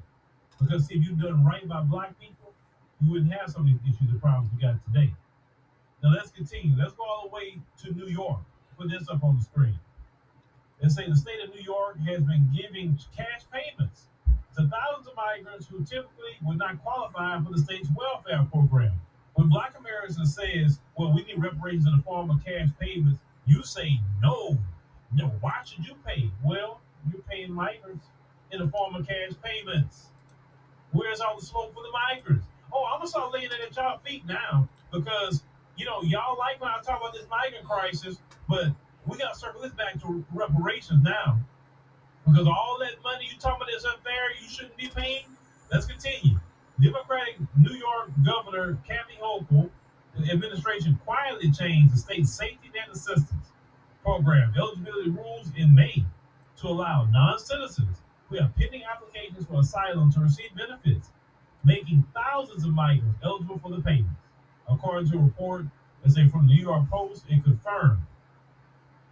Because 0.60 0.86
see, 0.86 0.94
if 0.94 1.04
you've 1.04 1.20
done 1.20 1.44
right 1.44 1.66
by 1.68 1.80
black 1.82 2.18
people, 2.18 2.52
you 3.00 3.12
wouldn't 3.12 3.32
have 3.32 3.50
some 3.50 3.62
of 3.62 3.68
these 3.68 3.94
issues 3.94 4.10
and 4.10 4.20
problems 4.20 4.50
we 4.54 4.60
got 4.60 4.84
today. 4.86 5.14
Now 6.02 6.10
let's 6.10 6.30
continue. 6.30 6.76
Let's 6.76 6.92
go 6.94 7.04
all 7.04 7.28
the 7.28 7.34
way 7.34 7.58
to 7.82 7.92
New 7.92 8.06
York. 8.06 8.40
Put 8.78 8.90
this 8.90 9.08
up 9.08 9.22
on 9.22 9.36
the 9.36 9.42
screen. 9.42 9.78
They 10.82 10.88
say 10.88 11.08
the 11.08 11.16
state 11.16 11.42
of 11.42 11.54
New 11.54 11.62
York 11.62 11.98
has 12.06 12.20
been 12.22 12.50
giving 12.54 12.98
cash 13.16 13.42
payments 13.52 14.08
to 14.56 14.68
thousands 14.68 15.08
of 15.08 15.16
migrants 15.16 15.66
who 15.66 15.84
typically 15.84 16.36
would 16.42 16.58
not 16.58 16.82
qualify 16.82 17.40
for 17.42 17.52
the 17.52 17.58
state's 17.58 17.88
welfare 17.96 18.46
program. 18.52 18.92
When 19.34 19.48
Black 19.48 19.74
Americans 19.78 20.34
says, 20.34 20.80
"Well, 20.96 21.12
we 21.12 21.22
need 21.24 21.38
reparations 21.38 21.86
in 21.86 21.96
the 21.96 22.02
form 22.02 22.30
of 22.30 22.44
cash 22.44 22.68
payments," 22.78 23.18
you 23.46 23.62
say, 23.62 24.00
"No, 24.20 24.58
no. 25.14 25.28
Why 25.40 25.62
should 25.64 25.86
you 25.86 25.94
pay?" 26.06 26.30
Well, 26.42 26.80
you're 27.10 27.22
paying 27.22 27.52
migrants 27.52 28.06
in 28.50 28.60
the 28.60 28.68
form 28.68 28.94
of 28.94 29.06
cash 29.06 29.32
payments. 29.42 30.10
Where's 30.92 31.20
all 31.20 31.38
the 31.38 31.44
smoke 31.44 31.74
for 31.74 31.82
the 31.82 31.90
migrants? 31.92 32.46
Oh, 32.72 32.84
I'm 32.84 32.98
gonna 32.98 33.08
start 33.08 33.32
laying 33.32 33.46
it 33.46 33.60
at 33.66 33.76
y'all 33.76 33.98
feet 33.98 34.26
now 34.26 34.68
because 34.92 35.42
you 35.76 35.84
know 35.84 36.02
y'all 36.02 36.38
like 36.38 36.60
when 36.60 36.70
I 36.70 36.80
talk 36.82 37.00
about 37.00 37.12
this 37.12 37.26
migrant 37.28 37.66
crisis, 37.68 38.18
but 38.48 38.68
we 39.06 39.18
gotta 39.18 39.38
circle 39.38 39.60
this 39.60 39.72
back 39.72 40.00
to 40.02 40.24
reparations 40.32 41.02
now 41.02 41.40
because 42.26 42.46
all 42.46 42.78
that 42.80 43.02
money 43.02 43.28
you 43.30 43.38
talking 43.38 43.62
about 43.62 43.74
is 43.74 43.84
unfair. 43.84 44.30
You 44.40 44.48
shouldn't 44.48 44.76
be 44.76 44.88
paying. 44.88 45.24
Let's 45.70 45.86
continue. 45.86 46.38
Democratic 46.80 47.36
New 47.56 47.74
York 47.74 48.10
Governor 48.24 48.78
Kathy 48.86 49.14
Hochul 49.22 49.70
administration 50.30 50.98
quietly 51.04 51.50
changed 51.50 51.92
the 51.92 51.98
state's 51.98 52.32
safety 52.32 52.70
net 52.74 52.88
assistance 52.92 53.33
program 54.04 54.52
eligibility 54.56 55.10
rules 55.10 55.50
in 55.56 55.74
May 55.74 56.04
to 56.60 56.68
allow 56.68 57.08
non-citizens 57.10 58.02
who 58.28 58.36
have 58.36 58.54
pending 58.54 58.82
applications 58.84 59.46
for 59.46 59.60
asylum 59.60 60.12
to 60.12 60.20
receive 60.20 60.54
benefits, 60.54 61.10
making 61.64 62.04
thousands 62.14 62.64
of 62.64 62.72
migrants 62.72 63.18
eligible 63.24 63.58
for 63.58 63.70
the 63.70 63.80
payments. 63.80 64.20
According 64.68 65.10
to 65.10 65.18
a 65.18 65.22
report 65.22 65.64
that 66.02 66.12
say 66.12 66.28
from 66.28 66.46
the 66.46 66.54
New 66.54 66.62
York 66.62 66.88
Post, 66.90 67.24
it 67.28 67.42
confirmed. 67.42 68.02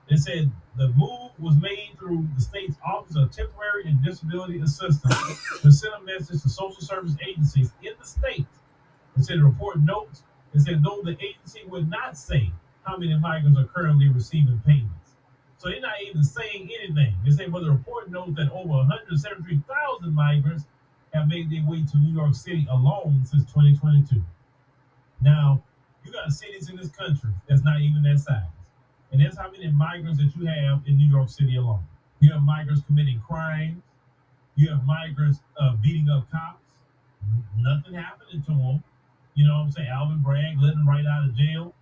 It 0.09 0.19
said 0.19 0.51
the 0.77 0.89
move 0.89 1.31
was 1.39 1.57
made 1.57 1.93
through 1.99 2.29
the 2.37 2.43
state's 2.43 2.77
Office 2.85 3.17
of 3.17 3.31
Temporary 3.31 3.85
and 3.87 4.03
Disability 4.05 4.61
Assistance 4.61 5.15
to 5.63 5.73
send 5.73 5.95
a 5.95 6.03
message 6.03 6.43
to 6.43 6.49
social 6.49 6.83
service 6.83 7.17
agencies 7.27 7.73
in 7.83 7.93
the 7.99 8.05
state. 8.05 8.47
It 9.17 9.25
said 9.25 9.39
the 9.39 9.45
report 9.45 9.81
notes, 9.81 10.23
it 10.53 10.61
said 10.61 10.83
though 10.83 11.01
the 11.03 11.17
agency 11.23 11.63
would 11.67 11.89
not 11.89 12.19
say 12.19 12.53
how 12.85 12.97
many 12.97 13.17
migrants 13.19 13.59
are 13.59 13.67
currently 13.67 14.09
receiving 14.09 14.61
payments. 14.67 15.13
So 15.59 15.69
they're 15.69 15.81
not 15.81 16.03
even 16.09 16.25
saying 16.25 16.71
anything. 16.81 17.15
They 17.25 17.31
say, 17.31 17.47
well, 17.47 17.63
the 17.63 17.71
report 17.71 18.11
notes 18.11 18.35
that 18.37 18.51
over 18.51 18.69
173,000 18.69 20.13
migrants 20.13 20.65
have 21.15 21.29
made 21.29 21.51
their 21.51 21.65
way 21.69 21.85
to 21.85 21.99
New 21.99 22.13
York 22.13 22.35
City 22.35 22.67
alone 22.71 23.25
since 23.25 23.45
2022. 23.45 24.23
Now, 25.21 25.63
you 26.05 26.13
got 26.13 26.33
cities 26.33 26.69
in 26.69 26.77
this 26.77 26.91
country 26.91 27.31
that's 27.49 27.63
not 27.63 27.81
even 27.81 28.03
that 28.03 28.19
size. 28.19 28.43
And 29.13 29.21
that's 29.21 29.37
how 29.37 29.51
many 29.51 29.71
migrants 29.71 30.19
that 30.19 30.35
you 30.35 30.47
have 30.47 30.83
in 30.87 30.97
New 30.97 31.09
York 31.09 31.29
City 31.29 31.57
alone. 31.57 31.85
You 32.21 32.33
have 32.33 32.43
migrants 32.43 32.83
committing 32.87 33.21
crimes. 33.21 33.83
You 34.57 34.71
have 34.71 34.85
migrants 34.85 35.41
uh, 35.61 35.77
beating 35.77 36.09
up 36.09 36.31
cops. 36.31 36.59
Nothing 37.57 37.95
happening 37.95 38.43
to 38.43 38.51
them. 38.51 38.85
You 39.35 39.47
know 39.47 39.55
what 39.55 39.65
I'm 39.67 39.71
saying? 39.71 39.89
Alvin 39.89 40.23
Bragg 40.23 40.59
letting 40.61 40.85
right 40.87 41.05
out 41.07 41.29
of 41.29 41.37
jail. 41.37 41.75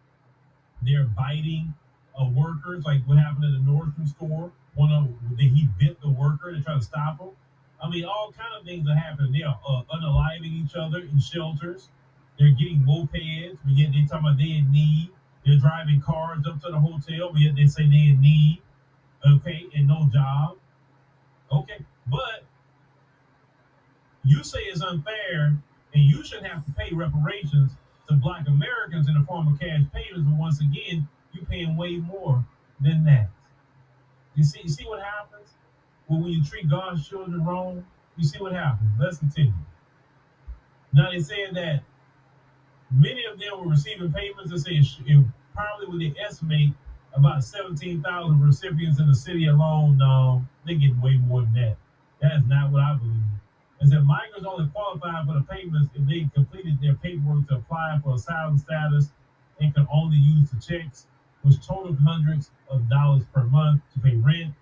They're 0.83 1.05
biting 1.05 1.75
uh, 2.19 2.27
workers, 2.27 2.85
like 2.85 3.03
what 3.07 3.19
happened 3.19 3.45
at 3.45 3.53
the 3.53 3.71
Nordstrom 3.71 4.09
store. 4.09 4.53
One 4.75 4.93
of 4.93 5.09
he 5.39 5.69
bit 5.79 6.01
the 6.01 6.11
worker 6.11 6.53
to 6.53 6.63
try 6.63 6.75
to 6.75 6.83
stop 6.83 7.21
him. 7.21 7.31
I 7.83 7.89
mean, 7.89 8.05
all 8.05 8.33
kind 8.37 8.55
of 8.59 8.65
things 8.65 8.89
are 8.89 8.95
happening. 8.95 9.33
They 9.33 9.43
are 9.43 9.59
uh, 9.67 9.83
unaliving 9.95 10.65
each 10.65 10.75
other 10.75 11.01
in 11.01 11.19
shelters. 11.19 11.89
They're 12.39 12.51
getting 12.51 12.85
mopeds, 12.87 13.59
but 13.65 13.77
yet 13.77 13.93
they 13.93 14.03
talking 14.07 14.29
about 14.29 14.39
they 14.39 14.59
in 14.59 14.71
need. 14.71 15.11
They're 15.45 15.59
driving 15.59 16.01
cars 16.01 16.47
up 16.47 16.61
to 16.63 16.71
the 16.71 16.79
hotel, 16.79 17.31
but 17.33 17.41
yet 17.41 17.57
they 17.57 17.67
say 17.67 17.89
they 17.89 18.11
in 18.11 18.21
need. 18.21 18.63
Okay, 19.27 19.67
and 19.75 19.89
no 19.89 20.09
job. 20.13 20.57
Okay, 21.53 21.85
but 22.07 22.45
you 24.25 24.43
say 24.45 24.61
it's 24.61 24.83
unfair, 24.83 25.57
and 25.95 26.05
you 26.05 26.23
shouldn't 26.25 26.47
have 26.47 26.65
to 26.65 26.73
pay 26.73 26.95
reparations 26.95 27.73
to 28.11 28.17
Black 28.17 28.47
Americans 28.49 29.09
in 29.09 29.15
the 29.15 29.25
form 29.25 29.47
of 29.49 29.59
cash 29.59 29.83
payments. 29.93 30.29
But 30.29 30.37
once 30.37 30.61
again, 30.61 31.09
you're 31.33 31.45
paying 31.45 31.77
way 31.77 31.97
more 31.97 32.45
than 32.81 33.05
that. 33.05 33.31
You 34.35 34.45
see, 34.45 34.61
you 34.63 34.69
see 34.69 34.85
what 34.85 35.01
happens 35.03 35.55
when, 36.07 36.23
when 36.23 36.33
you 36.33 36.45
treat 36.45 36.69
God's 36.69 37.09
children 37.09 37.45
wrong. 37.45 37.87
You 38.17 38.25
see 38.25 38.39
what 38.39 38.53
happens. 38.53 38.91
Let's 38.99 39.19
continue. 39.19 39.53
Now 40.93 41.11
they 41.11 41.21
said 41.21 41.55
that 41.55 41.83
many 42.91 43.25
of 43.25 43.39
them 43.39 43.61
were 43.61 43.71
receiving 43.71 44.13
payments. 44.13 44.51
They 44.51 44.59
say 44.59 45.05
it 45.07 45.25
probably 45.55 45.87
would 45.87 46.01
they 46.01 46.21
estimate 46.21 46.73
about 47.15 47.45
17,000 47.45 48.41
recipients 48.41 48.99
in 48.99 49.07
the 49.07 49.15
city 49.15 49.47
alone. 49.47 49.99
No, 49.99 50.45
they 50.67 50.75
get 50.75 50.97
way 51.01 51.17
more 51.17 51.43
than 51.43 51.55
that. 51.55 51.77
That 52.21 52.33
is 52.37 52.47
not 52.47 52.73
what 52.73 52.83
I 52.83 52.95
believe. 52.95 53.40
It 53.81 53.89
said 53.89 54.05
migrants 54.05 54.47
only 54.47 54.69
qualify 54.69 55.25
for 55.25 55.35
the 55.35 55.45
payments 55.49 55.91
if 55.95 56.07
they 56.07 56.29
completed 56.35 56.79
their 56.81 56.95
paperwork 56.95 57.49
to 57.49 57.57
apply 57.57 57.99
for 58.03 58.15
asylum 58.15 58.59
status 58.59 59.11
and 59.59 59.75
can 59.75 59.87
only 59.91 60.19
use 60.19 60.51
the 60.51 60.61
checks, 60.61 61.07
which 61.43 61.67
totaled 61.67 61.99
hundreds 61.99 62.51
of 62.69 62.89
dollars 62.91 63.25
per 63.33 63.45
month 63.45 63.81
to 63.95 64.01
pay 64.01 64.17
rent, 64.17 64.55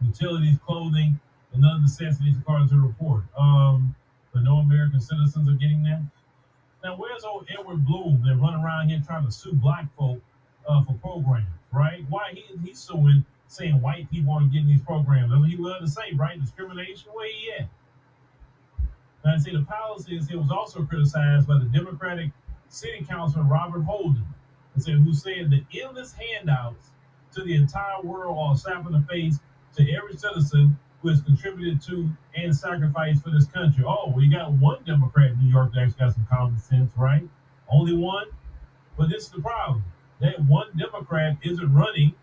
utilities, 0.00 0.58
clothing, 0.66 1.20
and 1.52 1.64
other 1.64 1.80
necessities 1.80 2.36
according 2.36 2.68
to 2.68 2.74
the 2.74 2.80
report. 2.80 3.22
Um, 3.38 3.94
but 4.32 4.42
no 4.42 4.56
American 4.58 5.00
citizens 5.00 5.48
are 5.48 5.52
getting 5.52 5.82
that. 5.84 6.02
Now, 6.82 6.96
where's 6.96 7.22
old 7.22 7.46
Edward 7.48 7.84
Blum 7.84 8.22
that 8.24 8.36
run 8.36 8.54
around 8.54 8.88
here 8.88 9.00
trying 9.06 9.24
to 9.24 9.30
sue 9.30 9.52
black 9.52 9.86
folk 9.96 10.20
uh, 10.68 10.82
for 10.82 10.94
programs, 10.94 11.46
right? 11.72 12.04
Why 12.08 12.32
he 12.32 12.44
he's 12.64 12.80
suing, 12.80 13.24
saying 13.46 13.80
white 13.80 14.10
people 14.10 14.32
aren't 14.32 14.52
getting 14.52 14.66
these 14.66 14.82
programs? 14.82 15.30
What 15.30 15.48
he 15.48 15.56
love 15.56 15.80
to 15.82 15.86
say, 15.88 16.12
right? 16.16 16.40
Discrimination, 16.40 17.10
where 17.12 17.28
he 17.28 17.52
at? 17.60 17.68
Now, 19.24 19.38
see, 19.38 19.52
the 19.52 19.62
policy 19.62 20.16
is 20.16 20.30
it 20.30 20.36
was 20.36 20.50
also 20.50 20.84
criticized 20.84 21.46
by 21.46 21.58
the 21.58 21.66
Democratic 21.66 22.30
City 22.68 23.04
Councilman 23.08 23.48
Robert 23.48 23.82
Holden, 23.82 24.26
who 24.74 25.14
said 25.14 25.50
the 25.50 25.64
endless 25.80 26.12
handouts 26.12 26.90
to 27.32 27.42
the 27.42 27.54
entire 27.54 28.00
world 28.02 28.36
are 28.38 28.54
a 28.54 28.56
slap 28.56 28.86
in 28.86 28.92
the 28.92 29.02
face 29.08 29.38
to 29.76 29.92
every 29.92 30.16
citizen 30.16 30.78
who 31.00 31.08
has 31.08 31.20
contributed 31.20 31.82
to 31.82 32.10
and 32.36 32.54
sacrificed 32.54 33.22
for 33.22 33.30
this 33.30 33.46
country. 33.46 33.84
Oh, 33.86 34.12
we 34.14 34.28
got 34.28 34.52
one 34.52 34.82
Democrat 34.84 35.32
in 35.32 35.38
New 35.40 35.50
York 35.50 35.72
that's 35.74 35.94
got 35.94 36.14
some 36.14 36.26
common 36.30 36.58
sense, 36.58 36.92
right? 36.96 37.28
Only 37.68 37.96
one. 37.96 38.26
But 38.96 39.08
this 39.08 39.24
is 39.24 39.30
the 39.30 39.40
problem. 39.40 39.82
That 40.20 40.40
one 40.44 40.66
Democrat 40.76 41.36
isn't 41.42 41.74
running 41.74 42.14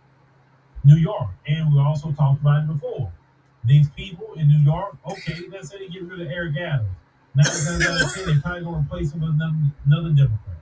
New 0.84 0.96
York. 0.96 1.30
And 1.48 1.74
we 1.74 1.80
also 1.80 2.12
talked 2.12 2.42
about 2.42 2.64
it 2.64 2.68
before. 2.68 3.12
These 3.66 3.90
people 3.90 4.34
in 4.36 4.48
New 4.48 4.60
York, 4.60 4.96
okay, 5.06 5.42
let's 5.52 5.70
say 5.70 5.80
they 5.80 5.88
get 5.90 6.04
rid 6.04 6.22
of 6.22 6.28
Eric 6.32 6.58
Adams. 6.58 6.90
Nine 7.36 7.46
times 7.46 7.86
out 7.86 8.02
of 8.02 8.14
ten, 8.14 8.26
they're 8.26 8.42
probably 8.42 8.64
gonna 8.64 8.80
replace 8.80 9.12
him 9.12 9.22
with 9.22 9.32
another, 9.32 9.58
another 9.86 10.10
Democrat. 10.10 10.58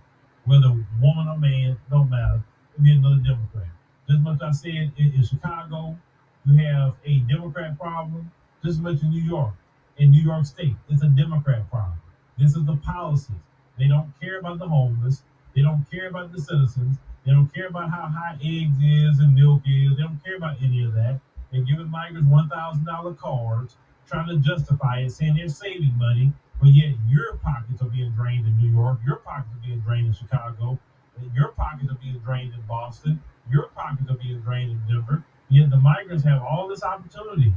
Whether 0.45 0.69
woman 1.01 1.27
or 1.27 1.37
man, 1.37 1.77
don't 1.89 2.09
matter. 2.09 2.41
It'll 2.73 2.83
be 2.83 2.91
another 2.91 3.21
Democrat. 3.23 3.67
Just 4.09 4.21
much 4.21 4.41
I 4.41 4.51
said 4.51 4.91
in, 4.97 5.13
in 5.13 5.23
Chicago, 5.23 5.97
You 6.45 6.57
have 6.57 6.95
a 7.05 7.19
Democrat 7.19 7.77
problem, 7.77 8.31
just 8.63 8.77
as 8.77 8.81
much 8.81 9.01
in 9.01 9.09
New 9.09 9.21
York. 9.21 9.53
In 9.97 10.11
New 10.11 10.21
York 10.21 10.45
State, 10.45 10.75
it's 10.89 11.03
a 11.03 11.07
Democrat 11.07 11.69
problem. 11.69 11.99
This 12.37 12.55
is 12.55 12.65
the 12.65 12.77
policies. 12.77 13.35
They 13.77 13.87
don't 13.87 14.13
care 14.21 14.39
about 14.39 14.59
the 14.59 14.67
homeless. 14.67 15.23
They 15.55 15.61
don't 15.61 15.89
care 15.91 16.07
about 16.07 16.31
the 16.31 16.41
citizens. 16.41 16.97
They 17.25 17.31
don't 17.31 17.53
care 17.53 17.67
about 17.67 17.89
how 17.89 18.07
high 18.07 18.37
eggs 18.41 18.77
is 18.81 19.19
and 19.19 19.35
milk 19.35 19.63
is. 19.65 19.97
They 19.97 20.03
don't 20.03 20.23
care 20.23 20.37
about 20.37 20.57
any 20.63 20.83
of 20.83 20.93
that. 20.93 21.19
They're 21.51 21.61
giving 21.61 21.89
migrants 21.89 22.29
one 22.29 22.49
thousand 22.49 22.85
dollar 22.85 23.13
cards, 23.13 23.77
trying 24.07 24.27
to 24.27 24.37
justify 24.37 24.99
it, 24.99 25.11
saying 25.11 25.35
they're 25.35 25.49
saving 25.49 25.97
money, 25.97 26.33
but 26.59 26.69
yet 26.69 26.95
your 27.07 27.35
pockets 27.37 27.81
are 27.81 27.89
being 27.89 28.11
drained 28.11 28.45
in 28.45 28.57
New 28.57 28.71
York, 28.71 28.99
your 29.05 29.17
pockets 29.17 29.53
are 29.55 29.67
being 29.67 29.79
drained 29.79 30.07
in 30.07 30.13
Chicago, 30.13 30.77
and 31.19 31.31
your 31.33 31.49
pockets 31.49 31.91
are 31.91 31.97
being 32.01 32.19
drained 32.19 32.53
in 32.53 32.61
Boston, 32.67 33.21
your 33.51 33.67
pockets 33.67 34.09
are 34.09 34.15
being 34.17 34.39
drained 34.41 34.71
in 34.71 34.81
Denver. 34.87 35.23
Yet 35.49 35.69
the 35.69 35.77
migrants 35.77 36.23
have 36.25 36.41
all 36.41 36.67
this 36.67 36.83
opportunity. 36.83 37.53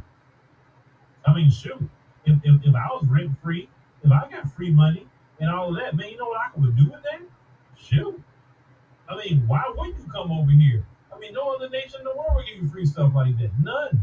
I 1.27 1.35
mean, 1.35 1.51
shoot, 1.51 1.83
if, 2.25 2.39
if, 2.45 2.65
if 2.65 2.75
I 2.75 2.87
was 2.93 3.05
rent 3.09 3.33
free, 3.43 3.69
if 4.03 4.13
I 4.13 4.31
got 4.31 4.51
free 4.55 4.71
money 4.71 5.07
and 5.41 5.51
all 5.51 5.71
of 5.71 5.77
that, 5.77 5.97
man, 5.97 6.11
you 6.11 6.17
know 6.17 6.27
what 6.29 6.41
I 6.41 6.51
could 6.51 6.77
do 6.77 6.85
with 6.91 7.03
that? 7.03 7.21
Shoot. 7.77 8.23
I 9.09 9.17
mean, 9.17 9.47
why 9.49 9.65
would 9.77 9.89
you 9.89 10.05
come 10.13 10.31
over 10.31 10.51
here? 10.51 10.87
Mean, 11.21 11.35
no 11.35 11.55
other 11.55 11.69
nation 11.69 12.01
in 12.01 12.05
the 12.05 12.17
world 12.17 12.35
will 12.35 12.43
give 12.43 12.63
you 12.63 12.69
free 12.69 12.87
stuff 12.87 13.15
like 13.15 13.37
that. 13.39 13.51
None. 13.63 14.01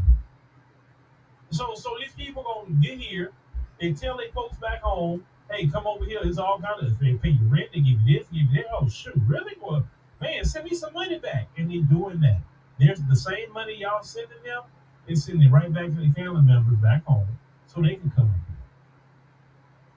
So, 1.50 1.74
so 1.74 1.96
these 1.98 2.12
people 2.12 2.42
gonna 2.42 2.74
get 2.80 2.98
here. 2.98 3.32
They 3.80 3.92
tell 3.92 4.16
their 4.16 4.30
folks 4.32 4.56
back 4.58 4.82
home, 4.82 5.26
"Hey, 5.50 5.66
come 5.66 5.86
over 5.86 6.04
here. 6.04 6.20
It's 6.22 6.38
all 6.38 6.60
kind 6.60 6.80
of 6.82 6.98
they 6.98 7.14
pay 7.14 7.30
you 7.30 7.46
rent. 7.48 7.70
They 7.72 7.80
give 7.80 8.00
you 8.02 8.18
this, 8.18 8.28
give 8.28 8.42
you 8.42 8.62
that. 8.62 8.66
Oh, 8.72 8.88
shoot, 8.88 9.14
really? 9.26 9.56
Well, 9.60 9.86
man, 10.20 10.44
send 10.44 10.64
me 10.64 10.74
some 10.76 10.92
money 10.92 11.18
back." 11.18 11.48
And 11.56 11.70
they're 11.70 11.82
doing 11.82 12.20
that. 12.20 12.40
There's 12.78 13.00
the 13.00 13.16
same 13.16 13.52
money 13.52 13.74
y'all 13.74 14.02
sending 14.02 14.42
them. 14.44 14.62
They're 15.06 15.16
sending 15.16 15.48
it 15.48 15.50
right 15.50 15.72
back 15.72 15.86
to 15.86 15.96
the 15.96 16.12
family 16.12 16.42
members 16.42 16.76
back 16.76 17.04
home, 17.04 17.38
so 17.66 17.80
they 17.82 17.96
can 17.96 18.10
come 18.10 18.26
here. 18.26 18.56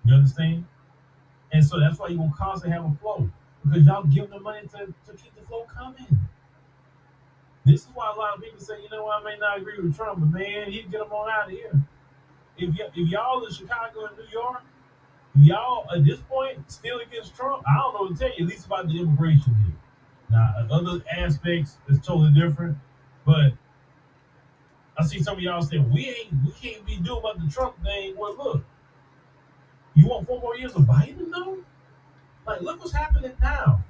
You 0.05 0.15
understand? 0.15 0.65
And 1.51 1.63
so 1.65 1.79
that's 1.79 1.99
why 1.99 2.07
you're 2.07 2.17
gonna 2.17 2.33
constantly 2.35 2.75
have 2.75 2.85
a 2.85 2.95
flow 2.95 3.29
because 3.63 3.85
y'all 3.85 4.03
give 4.03 4.29
them 4.29 4.43
money 4.43 4.67
to, 4.67 4.77
to 4.87 5.17
keep 5.17 5.35
the 5.35 5.41
flow 5.41 5.65
coming. 5.65 6.07
This 7.71 7.81
is 7.81 7.87
why 7.93 8.11
a 8.13 8.17
lot 8.19 8.35
of 8.37 8.43
people 8.43 8.59
say, 8.59 8.81
you 8.81 8.89
know, 8.89 9.09
I 9.09 9.23
may 9.23 9.37
not 9.37 9.57
agree 9.57 9.79
with 9.79 9.95
Trump, 9.95 10.19
but 10.19 10.29
man, 10.29 10.71
he'd 10.71 10.91
get 10.91 10.99
them 10.99 11.11
on 11.11 11.29
out 11.31 11.45
of 11.45 11.51
here. 11.51 11.81
If, 12.57 12.69
y- 12.77 12.89
if 12.93 13.09
y'all 13.09 13.43
in 13.45 13.53
Chicago 13.53 14.05
and 14.07 14.17
New 14.17 14.25
York, 14.31 14.61
y'all 15.35 15.89
at 15.95 16.03
this 16.03 16.19
point 16.21 16.69
still 16.69 16.99
against 16.99 17.35
Trump, 17.35 17.63
I 17.67 17.75
don't 17.75 17.93
know 17.93 18.01
what 18.01 18.17
to 18.17 18.19
tell 18.19 18.37
you, 18.37 18.45
at 18.45 18.49
least 18.49 18.65
about 18.65 18.87
the 18.87 18.99
immigration 18.99 19.53
deal. 19.53 19.73
Now, 20.29 20.53
other 20.69 21.01
aspects 21.17 21.77
is 21.87 21.99
totally 21.99 22.33
different, 22.33 22.77
but 23.25 23.53
I 24.97 25.05
see 25.05 25.21
some 25.23 25.35
of 25.37 25.41
y'all 25.41 25.61
saying 25.61 25.89
we 25.91 26.09
ain't 26.09 26.33
we 26.45 26.51
can't 26.51 26.85
be 26.85 26.97
doing 26.97 27.19
about 27.19 27.39
the 27.39 27.49
Trump 27.51 27.81
thing. 27.83 28.15
Well, 28.17 28.35
look, 28.35 28.63
you 29.95 30.07
want 30.07 30.27
four 30.27 30.39
more 30.41 30.55
years 30.55 30.73
of 30.73 30.83
Biden 30.83 31.31
though? 31.31 31.59
Like, 32.45 32.61
look 32.61 32.79
what's 32.79 32.93
happening 32.93 33.33
now. 33.41 33.83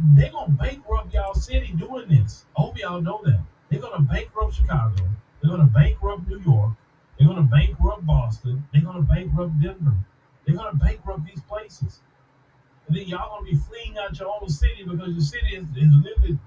They're 0.00 0.30
gonna 0.30 0.52
bankrupt 0.52 1.12
y'all 1.12 1.34
city 1.34 1.72
doing 1.76 2.08
this. 2.08 2.46
I 2.56 2.62
hope 2.62 2.78
y'all 2.78 3.00
know 3.00 3.20
that. 3.24 3.40
They're 3.68 3.80
gonna 3.80 4.00
bankrupt 4.02 4.54
Chicago. 4.54 5.08
They're 5.40 5.50
gonna 5.50 5.64
bankrupt 5.64 6.28
New 6.28 6.38
York. 6.40 6.74
They're 7.18 7.26
gonna 7.26 7.42
bankrupt 7.42 8.06
Boston. 8.06 8.64
They're 8.72 8.82
gonna 8.82 9.02
bankrupt 9.02 9.60
Denver. 9.60 9.94
They're 10.46 10.54
gonna 10.54 10.78
bankrupt 10.78 11.26
these 11.26 11.42
places. 11.42 11.98
And 12.86 12.96
then 12.96 13.08
y'all 13.08 13.28
gonna 13.28 13.50
be 13.50 13.56
fleeing 13.56 13.98
out 13.98 14.16
your 14.18 14.32
own 14.40 14.48
city 14.48 14.84
because 14.84 15.08
your 15.08 15.20
city 15.20 15.56
is, 15.56 15.64
is 15.76 15.92
literally 15.92 16.38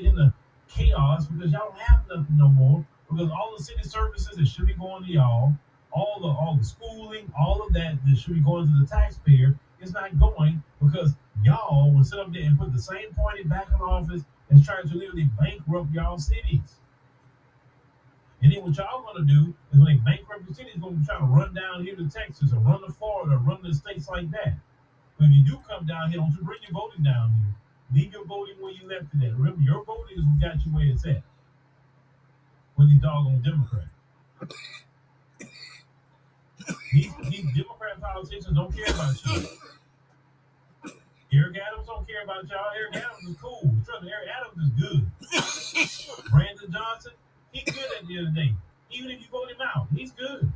in 0.00 0.06
into 0.06 0.32
chaos 0.68 1.26
because 1.26 1.50
y'all 1.50 1.70
don't 1.70 1.80
have 1.80 2.06
nothing 2.08 2.36
no 2.36 2.48
more. 2.48 2.86
Because 3.10 3.28
all 3.30 3.54
the 3.58 3.64
city 3.64 3.82
services 3.82 4.36
that 4.36 4.46
should 4.46 4.68
be 4.68 4.74
going 4.74 5.04
to 5.04 5.10
y'all, 5.10 5.52
all 5.90 6.20
the 6.20 6.28
all 6.28 6.56
the 6.56 6.64
schooling, 6.64 7.32
all 7.36 7.60
of 7.66 7.72
that 7.72 7.98
that 8.06 8.16
should 8.16 8.34
be 8.34 8.40
going 8.40 8.66
to 8.66 8.72
the 8.80 8.86
taxpayer 8.86 9.58
is 9.80 9.92
not 9.92 10.18
going 10.18 10.62
because 10.82 11.14
y'all 11.42 11.92
will 11.92 12.04
sit 12.04 12.18
up 12.18 12.32
there 12.32 12.42
and 12.42 12.58
put 12.58 12.72
the 12.72 12.80
same 12.80 13.12
party 13.14 13.42
back 13.44 13.68
in 13.74 13.80
office 13.80 14.22
and 14.50 14.64
trying 14.64 14.88
to 14.88 14.94
literally 14.94 15.28
bankrupt 15.38 15.92
y'all 15.92 16.18
cities. 16.18 16.76
And 18.42 18.52
then 18.52 18.62
what 18.62 18.76
y'all 18.76 19.02
gonna 19.02 19.26
do 19.26 19.54
is 19.72 19.78
when 19.78 19.86
they 19.86 20.00
bankrupt 20.02 20.46
your 20.46 20.54
cities, 20.54 20.76
gonna 20.80 21.04
try 21.04 21.18
to 21.18 21.24
run 21.24 21.54
down 21.54 21.84
here 21.84 21.94
to 21.94 22.08
Texas 22.08 22.52
or 22.52 22.60
run 22.60 22.80
to 22.82 22.92
Florida 22.92 23.36
or 23.36 23.38
run 23.38 23.62
to 23.62 23.74
states 23.74 24.08
like 24.08 24.30
that. 24.30 24.54
But 25.18 25.26
if 25.26 25.36
you 25.36 25.44
do 25.44 25.58
come 25.68 25.86
down 25.86 26.10
here, 26.10 26.20
don't 26.20 26.32
you 26.32 26.42
bring 26.42 26.60
your 26.62 26.72
voting 26.72 27.04
down 27.04 27.32
here. 27.32 27.54
Leave 27.92 28.12
your 28.12 28.24
voting 28.24 28.54
where 28.60 28.72
you 28.72 28.88
left 28.88 29.06
it 29.14 29.26
at. 29.26 29.36
Remember, 29.36 29.60
your 29.60 29.84
voting 29.84 30.16
is 30.18 30.24
what 30.24 30.40
got 30.40 30.64
you 30.64 30.72
where 30.72 30.86
it's 30.86 31.04
at. 31.04 31.22
With 32.76 32.88
these 32.88 33.02
doggone 33.02 33.42
Democrats. 33.42 33.88
These, 36.92 37.12
these 37.28 37.46
Democrat 37.54 38.00
politicians 38.00 38.54
don't 38.54 38.74
care 38.74 38.94
about 38.94 39.14
you. 39.26 39.46
Eric 41.32 41.56
Adams 41.58 41.86
don't 41.86 42.06
care 42.08 42.22
about 42.24 42.48
y'all. 42.48 42.66
Eric 42.76 42.96
Adams 42.96 43.28
is 43.28 43.36
cool. 43.40 43.70
Trust 43.86 44.02
me, 44.02 44.10
Eric 44.10 44.28
Adams 44.34 44.58
is 44.66 46.10
good. 46.18 46.26
Brandon 46.30 46.72
Johnson, 46.72 47.12
he's 47.52 47.64
good 47.64 47.84
at 47.98 48.06
the 48.06 48.18
end 48.18 48.28
of 48.28 48.34
the 48.34 48.40
day. 48.40 48.52
Even 48.90 49.10
if 49.12 49.20
you 49.20 49.26
vote 49.30 49.48
him 49.48 49.60
out, 49.62 49.86
he's 49.94 50.10
good. 50.12 50.52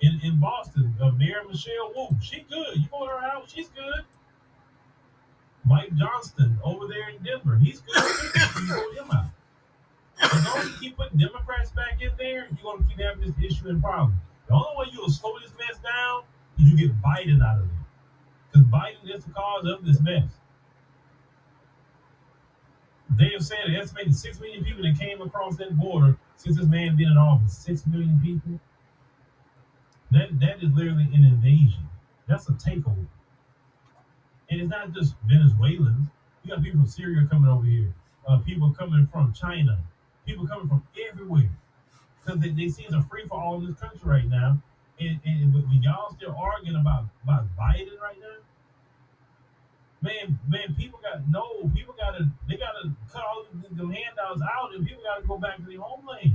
In 0.00 0.18
in 0.24 0.40
Boston, 0.40 0.94
uh, 1.00 1.10
Mayor 1.10 1.42
Michelle 1.46 1.92
Wu, 1.94 2.08
she 2.22 2.44
good. 2.50 2.76
You 2.76 2.88
vote 2.90 3.08
her 3.08 3.22
out, 3.22 3.48
she's 3.48 3.68
good. 3.68 4.04
Mike 5.64 5.94
Johnston 5.94 6.58
over 6.64 6.86
there 6.88 7.10
in 7.10 7.22
Denver, 7.22 7.56
he's 7.56 7.80
good. 7.80 8.02
You 8.56 8.74
vote 8.74 8.94
him 8.96 9.10
out. 9.10 9.26
As 10.22 10.44
long 10.46 10.58
as 10.58 10.66
you 10.68 10.72
keep 10.80 10.96
putting 10.96 11.18
Democrats 11.18 11.70
back 11.70 12.00
in 12.00 12.10
there, 12.18 12.48
you're 12.50 12.72
gonna 12.72 12.88
keep 12.88 12.98
having 12.98 13.30
this 13.30 13.36
issue 13.44 13.68
and 13.68 13.82
problem. 13.82 14.18
The 14.48 14.54
only 14.54 14.76
way 14.78 14.86
you'll 14.92 15.10
slow 15.10 15.38
this 15.38 15.52
mess 15.58 15.78
down 15.82 16.22
is 16.58 16.70
you 16.72 16.88
get 16.88 17.02
Biden 17.02 17.44
out 17.44 17.60
of 17.60 17.68
there. 17.68 17.81
Because 18.52 18.66
Biden 18.68 19.14
is 19.14 19.24
the 19.24 19.32
cause 19.32 19.64
of 19.66 19.84
this 19.84 20.00
mess. 20.00 20.30
They 23.18 23.30
have 23.32 23.44
said 23.44 23.58
an 23.66 23.76
estimated 23.76 24.16
six 24.16 24.40
million 24.40 24.64
people 24.64 24.82
that 24.82 24.98
came 24.98 25.20
across 25.20 25.56
that 25.56 25.76
border 25.76 26.16
since 26.36 26.56
this 26.56 26.66
man 26.66 26.96
been 26.96 27.08
in 27.08 27.18
office. 27.18 27.56
Six 27.56 27.86
million 27.86 28.20
people. 28.22 28.60
That 30.10 30.40
that 30.40 30.62
is 30.62 30.72
literally 30.72 31.08
an 31.14 31.24
invasion. 31.24 31.88
That's 32.26 32.48
a 32.48 32.52
takeover. 32.52 33.06
And 34.50 34.60
it's 34.60 34.70
not 34.70 34.92
just 34.92 35.14
Venezuelans. 35.26 36.08
You 36.42 36.54
got 36.54 36.62
people 36.62 36.80
from 36.80 36.88
Syria 36.88 37.26
coming 37.30 37.50
over 37.50 37.64
here. 37.64 37.92
Uh, 38.26 38.38
people 38.38 38.70
coming 38.70 39.08
from 39.12 39.32
China. 39.32 39.78
People 40.26 40.46
coming 40.46 40.68
from 40.68 40.82
everywhere. 41.10 41.50
Because 42.24 42.40
they, 42.40 42.50
they 42.50 42.68
see 42.68 42.84
it's 42.84 42.94
a 42.94 43.02
free 43.02 43.26
for 43.26 43.40
all 43.40 43.56
in 43.56 43.66
this 43.66 43.76
country 43.76 44.00
right 44.04 44.28
now. 44.28 44.58
And, 45.00 45.20
and 45.24 45.54
when 45.54 45.82
y'all 45.82 46.14
still 46.14 46.36
arguing 46.38 46.76
about, 46.76 47.06
about 47.24 47.46
Biden 47.58 47.98
right 48.00 48.16
now, 48.20 48.42
man, 50.02 50.38
man, 50.48 50.74
people 50.78 51.00
got 51.02 51.28
no, 51.28 51.70
people 51.74 51.94
gotta 51.98 52.28
they 52.48 52.56
gotta 52.56 52.92
cut 53.10 53.22
all 53.22 53.46
the, 53.50 53.74
the 53.74 53.82
handouts 53.82 54.42
out 54.42 54.74
and 54.74 54.86
people 54.86 55.02
gotta 55.02 55.26
go 55.26 55.38
back 55.38 55.56
to 55.56 55.62
their 55.62 55.80
homeland. 55.80 56.34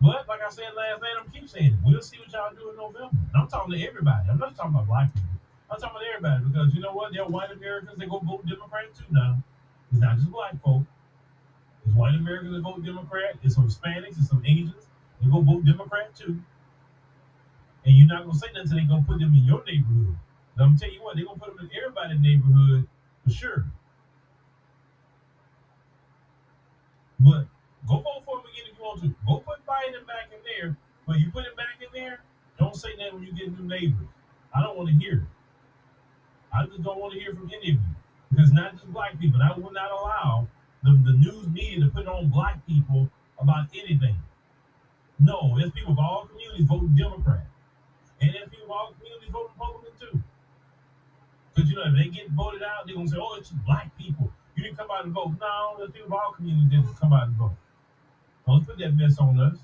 But 0.00 0.28
like 0.28 0.40
I 0.40 0.50
said 0.50 0.72
last 0.76 1.02
night, 1.02 1.16
I'm 1.20 1.30
keep 1.30 1.48
saying. 1.48 1.76
We'll 1.84 2.00
see 2.00 2.16
what 2.18 2.32
y'all 2.32 2.54
do 2.54 2.70
in 2.70 2.76
November. 2.76 3.10
And 3.12 3.36
I'm 3.42 3.48
talking 3.48 3.72
to 3.78 3.86
everybody. 3.86 4.30
I'm 4.30 4.38
not 4.38 4.56
talking 4.56 4.72
about 4.72 4.86
black 4.86 5.12
people. 5.12 5.28
I'm 5.70 5.78
talking 5.78 5.96
about 5.96 6.08
everybody 6.08 6.44
because 6.44 6.74
you 6.74 6.80
know 6.80 6.92
what? 6.92 7.12
They're 7.12 7.24
white 7.24 7.50
Americans. 7.50 7.98
They 7.98 8.06
go 8.06 8.18
vote 8.20 8.46
Democrat 8.46 8.94
too 8.96 9.04
now. 9.10 9.42
It's 9.92 10.00
not 10.00 10.16
just 10.16 10.30
black 10.30 10.60
folk. 10.62 10.82
It's 11.84 11.94
white 11.94 12.14
Americans 12.14 12.52
that 12.52 12.62
vote 12.62 12.84
Democrat. 12.84 13.36
It's 13.42 13.54
some 13.54 13.68
Hispanics. 13.68 14.18
It's 14.18 14.28
some 14.28 14.42
Asians. 14.46 14.86
They 15.20 15.30
go 15.30 15.40
vote 15.40 15.64
Democrat 15.64 16.14
too. 16.14 16.40
And 17.84 17.96
you're 17.96 18.06
not 18.06 18.26
gonna 18.26 18.38
say 18.38 18.48
nothing 18.54 18.62
until 18.62 18.78
they 18.78 18.84
gonna 18.84 19.04
put 19.06 19.20
them 19.20 19.34
in 19.34 19.44
your 19.44 19.64
neighborhood. 19.64 20.16
And 20.56 20.64
I'm 20.64 20.76
tell 20.76 20.90
you 20.90 21.02
what, 21.02 21.16
they're 21.16 21.24
gonna 21.24 21.38
put 21.38 21.56
them 21.56 21.68
in 21.70 21.76
everybody's 21.76 22.20
neighborhood 22.20 22.88
for 23.24 23.30
sure. 23.30 23.64
But 27.18 27.46
go 27.86 28.00
vote 28.00 28.24
for 28.24 28.38
him 28.40 28.46
again 28.46 28.64
if 28.72 28.78
you 28.78 28.84
want 28.84 29.02
to. 29.02 29.14
Go 29.26 29.38
put 29.40 29.64
Biden 29.66 30.06
back 30.06 30.32
in 30.32 30.40
there. 30.44 30.76
But 31.06 31.18
you 31.18 31.30
put 31.30 31.44
him 31.44 31.56
back 31.56 31.80
in 31.80 31.88
there, 31.92 32.20
don't 32.58 32.76
say 32.76 32.90
nothing 32.98 33.14
when 33.14 33.22
you 33.24 33.32
get 33.32 33.58
new 33.58 33.66
neighbors. 33.66 34.08
I 34.54 34.62
don't 34.62 34.76
want 34.76 34.88
to 34.88 34.94
hear 34.94 35.14
it. 35.14 35.28
I 36.52 36.66
just 36.66 36.82
don't 36.82 36.98
want 36.98 37.14
to 37.14 37.20
hear 37.20 37.34
from 37.34 37.48
any 37.48 37.72
of 37.72 37.76
you. 37.76 37.94
Because 38.30 38.52
not 38.52 38.72
just 38.72 38.92
black 38.92 39.18
people. 39.18 39.40
I 39.42 39.58
will 39.58 39.72
not 39.72 39.90
allow 39.90 40.48
the, 40.82 40.90
the 41.04 41.12
news 41.12 41.48
media 41.48 41.80
to 41.80 41.88
put 41.88 42.06
on 42.06 42.28
black 42.28 42.64
people 42.66 43.10
about 43.38 43.66
anything. 43.74 44.16
No, 45.20 45.54
there's 45.58 45.70
people 45.70 45.92
of 45.92 45.98
all 45.98 46.26
communities 46.26 46.66
voting 46.66 46.96
Democrat. 46.96 47.46
And 48.20 48.34
there's 48.34 48.48
people 48.48 48.66
of 48.66 48.70
all 48.72 48.94
communities 48.96 49.28
voting 49.30 49.52
Republican 49.52 49.92
too. 50.00 50.22
Because 51.54 51.70
you 51.70 51.76
know, 51.76 51.84
if 51.86 51.94
they 51.94 52.08
get 52.08 52.30
voted 52.30 52.62
out, 52.62 52.86
they're 52.86 52.96
gonna 52.96 53.08
say, 53.08 53.18
Oh, 53.20 53.36
it's 53.36 53.50
just 53.50 53.64
black 53.66 53.96
people. 53.98 54.32
You 54.56 54.64
didn't 54.64 54.78
come 54.78 54.90
out 54.90 55.04
and 55.04 55.12
vote. 55.12 55.36
No, 55.38 55.76
there's 55.78 55.90
people 55.90 56.08
of 56.08 56.14
all 56.14 56.32
communities 56.32 56.70
didn't 56.70 56.96
come 56.96 57.12
out 57.12 57.28
and 57.28 57.36
vote. 57.36 57.56
Don't 58.46 58.66
put 58.66 58.78
that 58.78 58.96
mess 58.96 59.18
on 59.18 59.38
us. 59.38 59.58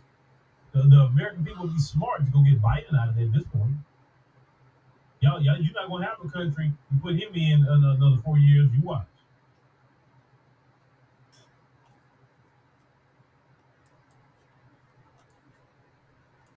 The, 0.72 0.82
the 0.82 1.08
American 1.08 1.44
people 1.44 1.66
be 1.66 1.78
smart 1.78 2.24
to 2.26 2.30
go 2.30 2.42
get 2.42 2.60
Biden 2.60 2.92
out 3.00 3.08
of 3.08 3.16
there 3.16 3.24
at 3.24 3.32
this 3.32 3.44
point. 3.44 3.76
Y'all, 5.20 5.40
y'all, 5.42 5.56
you're 5.56 5.72
not 5.72 5.88
gonna 5.88 6.04
have 6.04 6.18
a 6.22 6.28
country. 6.28 6.70
You 6.92 7.00
put 7.00 7.16
him 7.16 7.34
in 7.34 7.64
another, 7.66 8.20
four 8.22 8.38
years. 8.38 8.68
You 8.74 8.80
what? 8.80 9.06